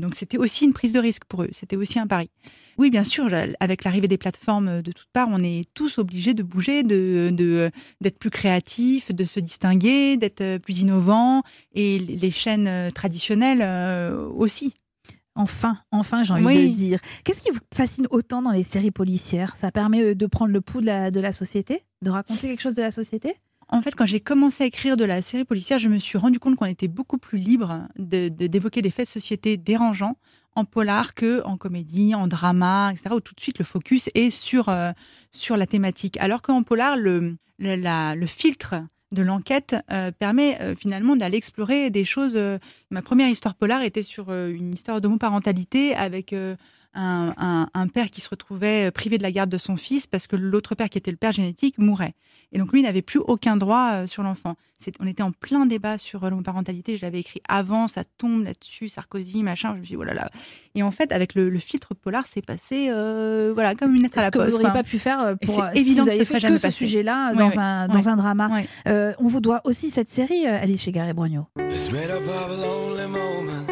[0.00, 1.48] donc c'était aussi une prise de risque pour eux.
[1.50, 2.30] C'était aussi un pari.
[2.78, 3.28] Oui, bien sûr,
[3.60, 8.18] avec l'arrivée des plateformes de toutes parts, on est tous obligés de bouger, de d'être
[8.18, 11.42] plus créatifs, de se distinguer, d'être plus innovants,
[11.74, 13.62] et les chaînes traditionnelles
[14.36, 14.74] aussi.
[15.36, 16.70] Enfin, enfin, j'ai envie Oui.
[16.70, 17.00] de dire.
[17.24, 19.56] Qu'est-ce qui vous fascine autant dans les séries policières?
[19.56, 21.82] Ça permet euh, de prendre le pouls de la, de la société?
[22.02, 23.34] De raconter quelque chose de la société?
[23.68, 26.38] En fait, quand j'ai commencé à écrire de la série policière, je me suis rendu
[26.38, 30.16] compte qu'on était beaucoup plus libre de- de- d'évoquer des faits de société dérangeants
[30.54, 33.14] en polar que en comédie, en drama, etc.
[33.16, 34.92] Où tout de suite le focus est sur euh,
[35.32, 36.16] sur la thématique.
[36.18, 38.74] Alors qu'en polar, le le, la- le filtre
[39.14, 42.32] de l'enquête euh, permet euh, finalement d'aller explorer des choses.
[42.36, 42.58] euh,
[42.90, 46.56] ma première histoire polar était sur une histoire d'homoparentalité avec un,
[46.94, 50.36] un- un père qui se retrouvait privé de la garde de son fils parce que
[50.36, 52.14] l'autre père, qui était le père génétique, mourait.
[52.54, 54.54] Et donc lui n'avait plus aucun droit euh, sur l'enfant.
[54.78, 56.96] C'est- On était en plein débat sur euh, l'homoparentalité.
[56.96, 59.72] Je l'avais écrit avant, ça tombe là-dessus, Sarkozy, machin.
[59.74, 60.30] Je me suis dit, oh là là.
[60.76, 64.18] Et en fait, avec le, le filtre polar, c'est passé euh, voilà, comme une lettre
[64.18, 64.50] à la que poste.
[64.52, 66.34] vous n'auriez pas pu faire Et pour c'est euh, évident si vous que ce fait
[66.34, 68.48] que jamais ce sujet-là dans un dans un drama.
[68.86, 71.46] Euh, On vous doit aussi cette série, euh, Alice Chegaré-Brogno.
[71.58, 73.66] It's made up of lonely moments.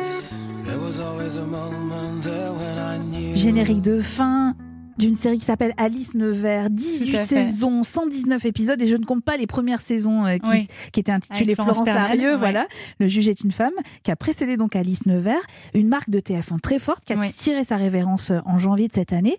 [0.67, 3.37] There was always a moment there when I knew.
[3.37, 4.57] Générique de fin
[4.99, 7.45] d'une série qui s'appelle Alice Nevers, 18 Tout à fait.
[7.45, 10.67] saisons, 119 épisodes, et je ne compte pas les premières saisons euh, qui, Oui.
[10.93, 12.37] qui étaient intitulées Avec Florence Florence Pernel, ouais.
[12.37, 12.67] voilà,
[13.01, 13.73] Le juge est une femme,
[14.03, 15.41] qui a précédé donc Alice Nevers,
[15.75, 17.33] une marque de TF1 très forte, qui a Oui.
[17.33, 19.37] tiré sa révérence euh, en janvier de cette année.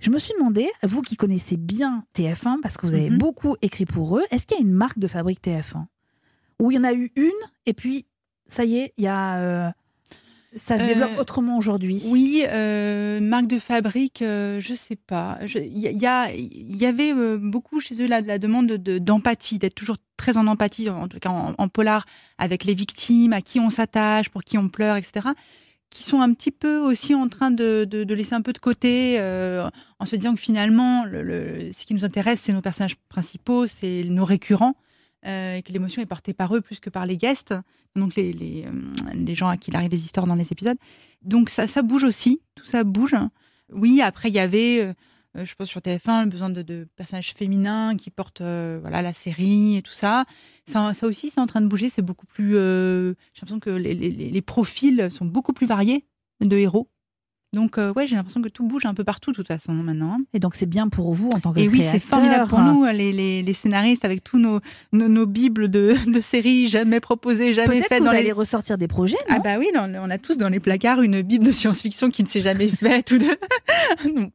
[0.00, 3.18] Je me suis demandé, vous qui connaissez bien TF1, parce que vous avez Mhm.
[3.18, 5.86] beaucoup écrit pour eux, est-ce qu'il y a une marque de fabrique TF1
[6.60, 7.30] Où il y en a eu une,
[7.64, 8.06] et puis
[8.46, 9.38] ça y est, il y a...
[9.40, 9.70] euh,
[10.56, 12.02] ça se Euh, développe autrement aujourd'hui.
[12.06, 15.38] Oui, euh, marque de fabrique, euh, je sais pas.
[15.54, 19.74] Il y, y y avait euh, beaucoup chez eux la, la demande de- d'empathie, d'être
[19.74, 22.04] toujours très en empathie, en tout cas en, en polar,
[22.38, 25.28] avec les victimes, à qui on s'attache, pour qui on pleure, etc.
[25.90, 28.58] Qui sont un petit peu aussi en train de, de- de laisser un peu de
[28.58, 29.68] côté, euh,
[30.00, 33.66] en se disant que finalement, le, le- ce qui nous intéresse, c'est nos personnages principaux,
[33.66, 34.74] c'est nos récurrents.
[35.26, 37.54] Euh, et que l'émotion est portée par eux plus que par les guests,
[37.94, 38.70] donc les, les, euh,
[39.14, 40.76] les gens à qui il arrive les histoires dans les épisodes.
[41.22, 43.14] Donc ça, ça bouge aussi, tout ça bouge.
[43.72, 44.82] Oui, après il y avait,
[45.36, 49.76] euh, je pense sur TF1, le besoin de, personnages féminins qui portent voilà la série
[49.76, 50.24] et tout ça.
[50.66, 51.88] Ça, ça aussi, c'est en train de bouger.
[51.90, 52.52] C'est beaucoup plus.
[52.52, 56.04] J'ai l'impression que les, les- les profils sont beaucoup plus variés
[56.40, 56.88] de héros.
[57.56, 60.12] Donc euh, ouais, j'ai l'impression que tout bouge un peu partout de toute façon maintenant.
[60.12, 60.24] hein.
[60.34, 62.84] Et donc c'est bien pour vous en tant que Et oui, c'est formidable pour nous,
[62.84, 64.60] les, les, les scénaristes, avec tous nos,
[64.92, 68.32] nos, nos bibles de, de séries jamais proposées, jamais Peut-être faites que vous allez les
[68.32, 71.44] ressortir des projets, non ah bah oui, on a tous dans les placards une bible
[71.44, 73.10] de science-fiction qui ne s'est jamais faite.
[73.10, 73.24] ou de-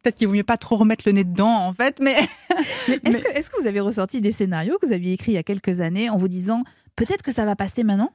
[0.01, 2.15] Peut-être qu'il vaut mieux pas trop remettre le nez dedans, en fait, mais...
[2.88, 5.36] Mais Est-ce que, est-ce que vous avez ressorti des scénarios que vous aviez écrits il
[5.36, 6.63] y a quelques années en vous disant
[6.95, 8.11] peut-être que ça va passer maintenant?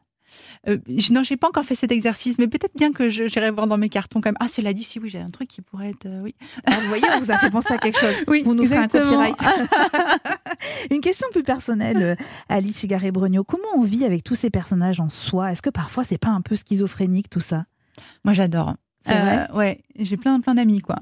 [0.68, 3.66] Euh, je, non, j'ai pas encore fait cet exercice, mais peut-être bien que j'irai voir
[3.66, 4.36] dans mes cartons quand même.
[4.40, 6.06] Ah, cela dit, si oui, j'ai un truc qui pourrait être...
[6.06, 6.34] euh, oui.
[6.64, 8.14] Alors, Vous voyez, on vous a fait penser à quelque chose.
[8.28, 9.32] Oui, vous nous ferez un exactement.
[9.32, 9.36] copyright.
[10.90, 12.14] Une question plus personnelle, euh,
[12.48, 13.44] Alice Chigaré-Brogno.
[13.44, 15.52] Comment on vit avec tous ces personnages en soi?
[15.52, 17.64] Est-ce que parfois c'est pas un peu schizophrénique tout ça?
[18.24, 18.74] Moi, j'adore.
[19.14, 20.96] Vrai Ouais, j'ai plein, plein d'amis, quoi.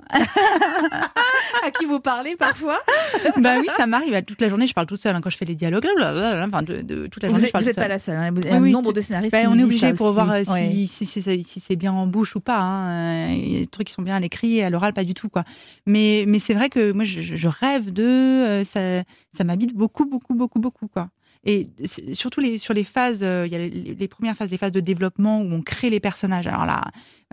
[1.65, 2.79] À qui vous parlez parfois
[3.41, 4.21] bah oui, ça m'arrive.
[4.25, 5.15] Toute la journée, je parle toute seule.
[5.17, 7.59] hein, quand je fais les dialogues, blablabla, enfin, de, de- toute la Vous journée, je
[7.59, 8.17] vous êtes toute pas la seule.
[8.17, 8.31] hein.
[8.37, 10.15] Il y a Oui, nombre de scénaristes qui on est obligé pour aussi.
[10.15, 10.85] voir euh, si, Ouais.
[10.89, 12.59] si, c'est- si c'est bien en bouche ou pas.
[12.59, 13.29] hein.
[13.31, 15.05] Euh, Il y a des trucs qui sont bien à l'écrit et à l'oral, pas
[15.05, 15.29] du tout.
[15.29, 15.45] quoi.
[15.87, 18.03] Mais, mais c'est vrai que moi, je, je- je rêve de.
[18.03, 19.03] euh, ça
[19.37, 20.87] ça m'habite beaucoup, beaucoup, beaucoup, beaucoup.
[20.89, 21.09] quoi.
[21.45, 21.69] Et
[22.15, 24.73] surtout les, sur les phases, euh, il y a les, les premières phases, les phases
[24.73, 26.47] de développement où on crée les personnages.
[26.47, 26.83] Alors là,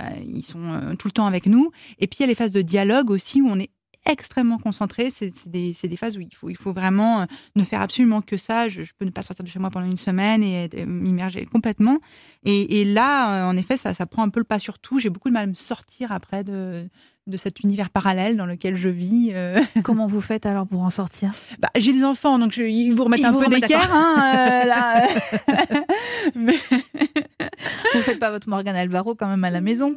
[0.02, 1.72] euh, ils sont euh, tout le temps avec nous.
[2.00, 3.70] Et puis il y a les phases de dialogue aussi où on est
[4.06, 5.10] extrêmement concentré.
[5.12, 7.26] C'est des, des phases où il faut, il faut vraiment euh,
[7.56, 8.68] ne faire absolument que ça.
[8.70, 12.00] Je, je peux ne pas sortir de chez moi pendant une semaine et m'immerger complètement.
[12.44, 15.00] Et, et là, euh, en effet, ça, ça prend un peu le pas sur tout.
[15.00, 16.90] J'ai beaucoup de mal à me sortir après de,
[17.28, 19.30] de cet univers parallèle dans lequel je vis.
[19.34, 19.62] euh.
[19.84, 21.32] Comment vous faites alors pour en sortir?
[21.60, 23.90] Bah, j'ai des enfants, donc je, ils vous remettent Ils un vous peu d'équerre.
[23.94, 25.06] Hein,
[25.48, 26.52] euh, euh.
[27.94, 29.94] Vous faites pas votre Morgane Alvaro quand même à la maison?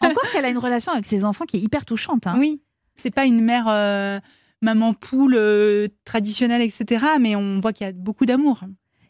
[0.00, 2.26] Encore qu'elle a une relation avec ses enfants qui est hyper touchante.
[2.26, 2.34] hein.
[2.38, 2.60] Oui,
[2.96, 4.20] c'est pas une mère euh,
[4.62, 7.04] maman poule euh, traditionnelle, etc.
[7.20, 8.60] Mais on voit qu'il y a beaucoup d'amour.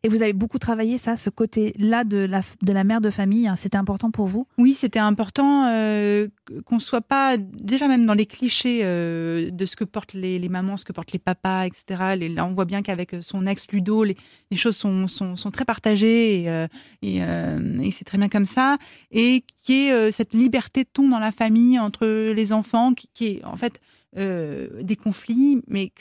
[0.07, 3.49] Et vous avez beaucoup travaillé ça, ce côté-là de la, de la mère de famille.
[3.49, 3.57] hein.
[3.57, 4.47] C'était important pour vous?
[4.57, 6.29] Oui, c'était important euh,
[6.65, 10.77] qu'on soit pas déjà même dans les clichés euh, de ce que portent les, mamans,
[10.77, 12.29] ce que portent les papas, etc.
[12.37, 14.17] Là, on voit bien qu'avec son ex Ludo, les,
[14.55, 16.69] choses sont, sont, très partagées et, euh,
[17.03, 18.79] euh, c'est très bien comme ça.
[19.11, 23.27] Et qui est euh, cette liberté de ton dans la famille entre les enfants, qui
[23.27, 23.81] est en fait
[24.17, 25.93] euh, des conflits, mais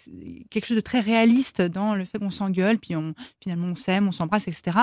[0.49, 4.07] quelque chose de très réaliste dans le fait qu'on s'engueule, puis on, finalement on s'aime,
[4.07, 4.77] on s'embrasse, etc.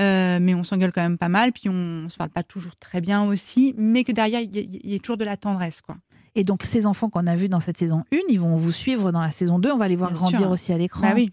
[0.00, 2.76] Euh, mais on s'engueule quand même pas mal, puis on, on se parle pas toujours
[2.76, 5.96] très bien aussi, mais que derrière il y, y a toujours de la tendresse, quoi.
[6.36, 9.12] Et donc, ces enfants qu'on a vus dans cette saison 1, ils vont vous suivre
[9.12, 9.70] dans la saison 2.
[9.70, 10.50] On va les voir Bien grandir sûr.
[10.50, 11.02] aussi à l'écran.
[11.02, 11.30] Bah oui.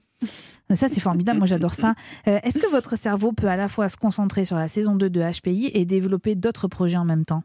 [0.70, 1.40] Ça, c'est formidable.
[1.40, 1.96] Moi, j'adore ça.
[2.28, 5.10] Euh, Est-ce que votre cerveau peut à la fois se concentrer sur la saison 2
[5.10, 7.42] de HPI et développer d'autres projets en même temps?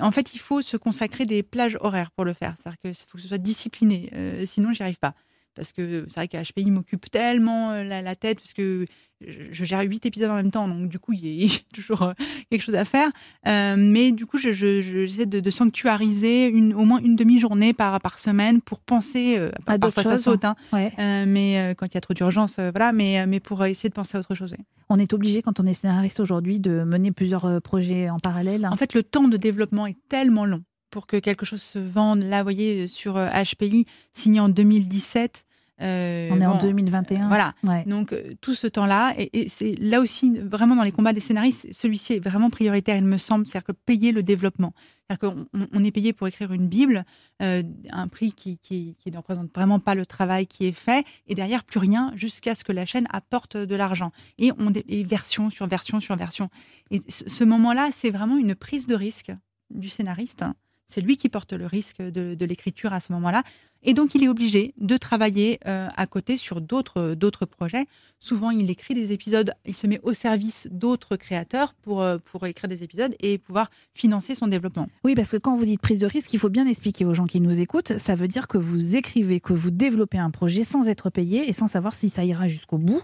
[0.00, 2.54] En fait, il faut se consacrer des plages horaires pour le faire.
[2.56, 4.10] C'est-à-dire qu'il faut que ce soit discipliné.
[4.14, 5.14] Euh, sinon, j'y arrive pas.
[5.54, 8.86] Parce que c'est vrai qu'à HPI m'occupe tellement euh, la, la tête, parce que
[9.26, 12.02] je, je gère huit épisodes en même temps, donc du coup, il y a, toujours
[12.02, 12.12] euh,
[12.50, 13.08] quelque chose à faire.
[13.46, 17.16] Euh, mais du coup, je- je- je- j'essaie de, de sanctuariser une, au moins une
[17.16, 20.92] demi-journée par, par semaine pour penser, euh, À parfois ça choses, saute, hein, Ouais.
[20.98, 23.64] euh, mais euh, quand il y a trop d'urgence, euh, voilà, mais, euh, mais pour
[23.64, 24.54] essayer de penser à autre chose.
[24.90, 28.66] On est obligé, quand on est scénariste aujourd'hui, de mener plusieurs euh, projets en parallèle.
[28.70, 30.62] En fait, le temps de développement est tellement long
[30.94, 32.20] pour que quelque chose se vende.
[32.22, 35.44] Là, vous voyez, sur euh, HPI, signé en 2017.
[35.82, 37.26] euh, on est en bon, 2021.
[37.26, 37.52] Voilà.
[37.64, 37.82] Ouais.
[37.84, 41.18] Donc, euh, tout ce temps-là, et, et c'est là aussi, vraiment, dans les combats des
[41.18, 44.72] scénaristes, celui-ci est vraiment prioritaire, il me semble, c'est-à-dire que payer le développement.
[45.10, 47.04] C'est-à-dire qu'on on- on est payé pour écrire une Bible,
[47.42, 51.04] euh, un prix qui, qui, qui ne représente vraiment pas le travail qui est fait,
[51.26, 54.12] et derrière, plus rien, jusqu'à ce que la chaîne apporte de l'argent.
[54.38, 56.50] Et on et version sur version sur version.
[56.92, 59.32] Et ce ce moment-là, c'est vraiment une prise de risque
[59.70, 60.44] du scénariste.
[60.86, 63.42] C'est lui qui porte le risque de, de l'écriture à ce moment-là.
[63.86, 67.84] Et donc, il est obligé de travailler euh, à côté sur d'autres d'autres projets.
[68.18, 72.46] Souvent, il écrit des épisodes, il se met au service d'autres créateurs pour, euh, pour
[72.46, 74.86] écrire des épisodes et pouvoir financer son développement.
[75.04, 77.26] Oui, parce que quand vous dites prise de risque, il faut bien expliquer aux gens
[77.26, 77.98] qui nous écoutent.
[77.98, 81.52] Ça veut dire que vous écrivez, que vous développez un projet sans être payé et
[81.52, 83.02] sans savoir si ça ira jusqu'au bout.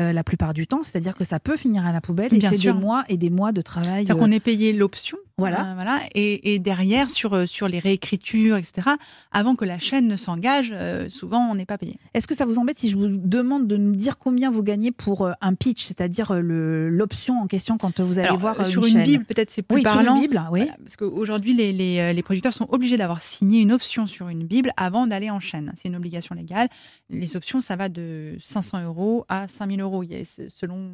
[0.00, 2.56] euh, la plupart du temps, c'est-à-dire que ça peut finir à la poubelle et c'est
[2.56, 4.04] des mois et des mois de travail.
[4.06, 5.18] C'est-à-dire euh, qu'on est payé l'option.
[5.38, 5.70] Voilà.
[5.70, 8.88] euh, voilà et, et derrière, sur, euh, sur les réécritures, etc.,
[9.32, 11.96] avant que la chaîne ne s'engage, euh, souvent, on n'est pas payé.
[12.14, 14.90] Est-ce que ça vous embête si je vous demande de nous dire combien vous gagnez
[14.92, 19.04] pour un pitch, c'est-à-dire l'option en question quand vous allez Alors, voir sur une, une
[19.04, 20.20] Bible, peut-être c'est plus Oui, sur une parlant.
[20.20, 20.60] Bible, oui.
[20.60, 24.44] Voilà, parce qu'aujourd'hui, les, les, les producteurs sont obligés d'avoir signé une option sur une
[24.44, 25.72] Bible avant d'aller en chaîne.
[25.76, 26.68] C'est une obligation légale.
[27.10, 30.04] Les options, ça va de 500 euros à 5000 euros.
[30.48, 30.90] Selon.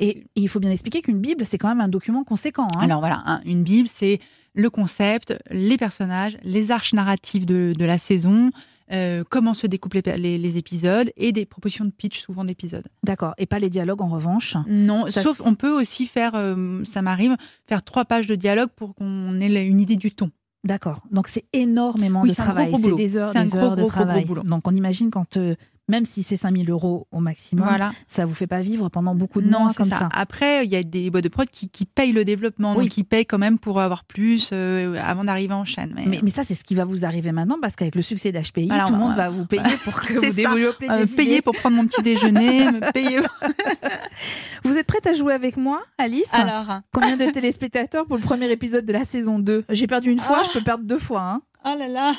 [0.00, 2.68] Et il faut bien expliquer qu'une Bible, c'est quand même un document conséquent.
[2.76, 2.80] hein.
[2.80, 4.18] Alors voilà, une Bible, c'est
[4.54, 8.50] le concept, les personnages, les arches narratives de, de la saison,
[8.92, 12.84] euh, comment se découpent les, les- les épisodes et des propositions de pitch, souvent d'épisodes.
[13.02, 13.34] D'accord.
[13.38, 14.56] Et pas les dialogues en revanche.
[14.68, 17.34] Non, Ça, sauf on peut aussi faire, euh, ça m'arrive,
[17.66, 20.30] faire trois pages de dialogue pour qu'on ait une idée du ton.
[20.64, 21.02] D'accord.
[21.10, 22.72] Donc c'est énormément Oui, de travail.
[22.80, 24.26] C'est des heures, des gros, heures de gros, gros travail.
[24.44, 25.54] Donc on imagine quand, euh,
[25.88, 27.92] même si c'est 5000 euros au maximum, Voilà.
[28.06, 29.98] ça vous fait pas vivre pendant beaucoup de Non, mois comme ça.
[29.98, 30.08] ça.
[30.12, 32.84] Après, il y a des boîtes de prod qui, qui payent le développement, Oui.
[32.84, 35.92] donc qui payent quand même pour avoir plus euh, avant d'arriver en chaîne.
[35.94, 38.32] Mais, Mais, mais ça, c'est ce qui va vous arriver maintenant parce qu'avec le succès
[38.32, 40.30] d'HPI, tout le monde va vous payer pour que vous ça.
[40.30, 43.20] développez Euh, payer pour prendre mon petit déjeuner, me payer.
[44.64, 46.32] Vous êtes prête à jouer avec moi, Alice?
[46.32, 50.18] Alors, Combien de téléspectateurs pour le premier épisode de la saison 2 J'ai perdu une
[50.18, 50.44] fois, Ah.
[50.46, 51.22] je peux perdre deux fois.
[51.22, 51.42] Hein.
[51.66, 52.14] oh là là.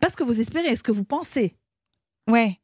[0.00, 1.54] Pas ce que vous espérez, ce que vous pensez.
[2.28, 2.58] Ouais.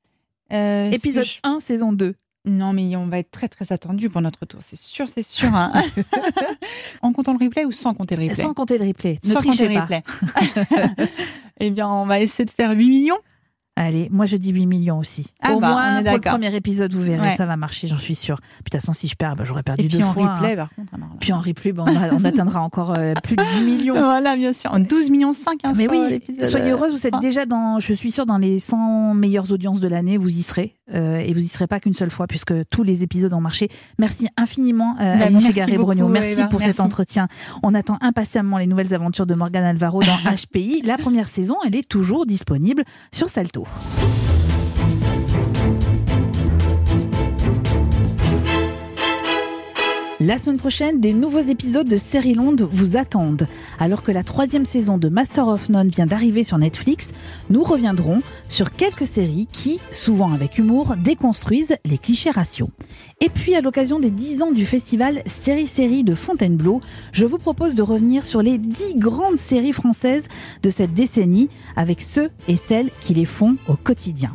[0.53, 2.15] Euh, Épisode que je- 1, saison 2.
[2.45, 5.55] Non, mais on va être très très attendu pour notre tour, c'est sûr, c'est sûr.
[5.55, 5.73] hein.
[7.03, 8.43] en comptant le replay ou sans compter le replay?
[8.43, 9.19] Sans compter le replay.
[9.25, 10.03] Ne Sans compter le replay.
[11.61, 13.19] eh bien, on va essayer de faire 8 millions.
[13.75, 15.29] Allez, moi je dis 8 millions aussi.
[15.41, 17.37] Ah Au bah, moins, on est pour le premier épisode, vous verrez, Ouais.
[17.37, 18.39] ça va marcher, j'en suis sûre.
[18.41, 20.35] Puis de toute façon, si je perds, bah, j'aurais perdu Et deux puis en fois.
[20.35, 20.57] replay, hein.
[20.57, 20.93] par contre.
[21.21, 23.95] Puis en replay, bah, on, on atteindra encore euh, plus de 10 millions.
[23.95, 24.71] Voilà, bien sûr.
[24.75, 28.11] En 12 millions 5 hein, Mais oui, soyez heureuse, vous êtes déjà dans, je suis
[28.11, 30.75] sûre, dans les 100 meilleures audiences de l'année, vous y serez.
[30.95, 33.69] Euh, et vous y serez pas qu'une seule fois, puisque tous les épisodes ont marché.
[33.99, 36.03] Merci infiniment, euh, Bah, Garé-Brogno.
[36.03, 36.49] beaucoup, Merci Eva.
[36.49, 37.29] pour cet entretien.
[37.63, 40.19] On attend impatiemment les nouvelles aventures de Morgane Alvaro dans
[40.53, 40.83] HPI.
[40.85, 43.67] La première saison, elle est toujours disponible sur Salto.
[50.25, 53.49] La semaine prochaine, des nouveaux épisodes de Série Londe vous attendent.
[53.81, 57.13] Alors que la troisième saison de Master of None vient d'arriver sur Netflix,
[57.51, 62.71] nous reviendrons sur quelques séries qui, souvent avec humour, déconstruisent les clichés raciaux.
[63.25, 66.81] Et puis, à l'occasion des 10 ans du festival Série Série de Fontainebleau,
[67.13, 70.27] je vous propose de revenir sur les 10 grandes séries françaises
[70.65, 74.35] de cette décennie avec ceux et celles qui les font au quotidien.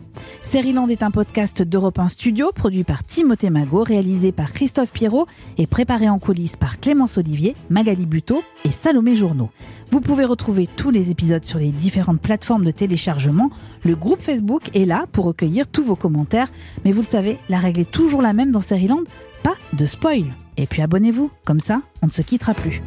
[0.73, 5.27] Land est un podcast d'Europe 1 Studio produit par Timothée Magot, réalisé par Christophe Pierrot
[5.57, 9.49] et préparé en coulisses par Clémence Olivier, Magali Buteau et Salomé Journeau.
[9.89, 13.49] Vous pouvez retrouver tous les épisodes sur les différentes plateformes de téléchargement.
[13.83, 16.49] Le groupe Facebook est là pour recueillir tous vos commentaires.
[16.83, 19.03] Mais vous le savez, la règle est toujours la même dans Land,
[19.43, 20.25] pas de spoil.
[20.57, 22.81] Et puis abonnez-vous, comme ça, on ne se quittera plus.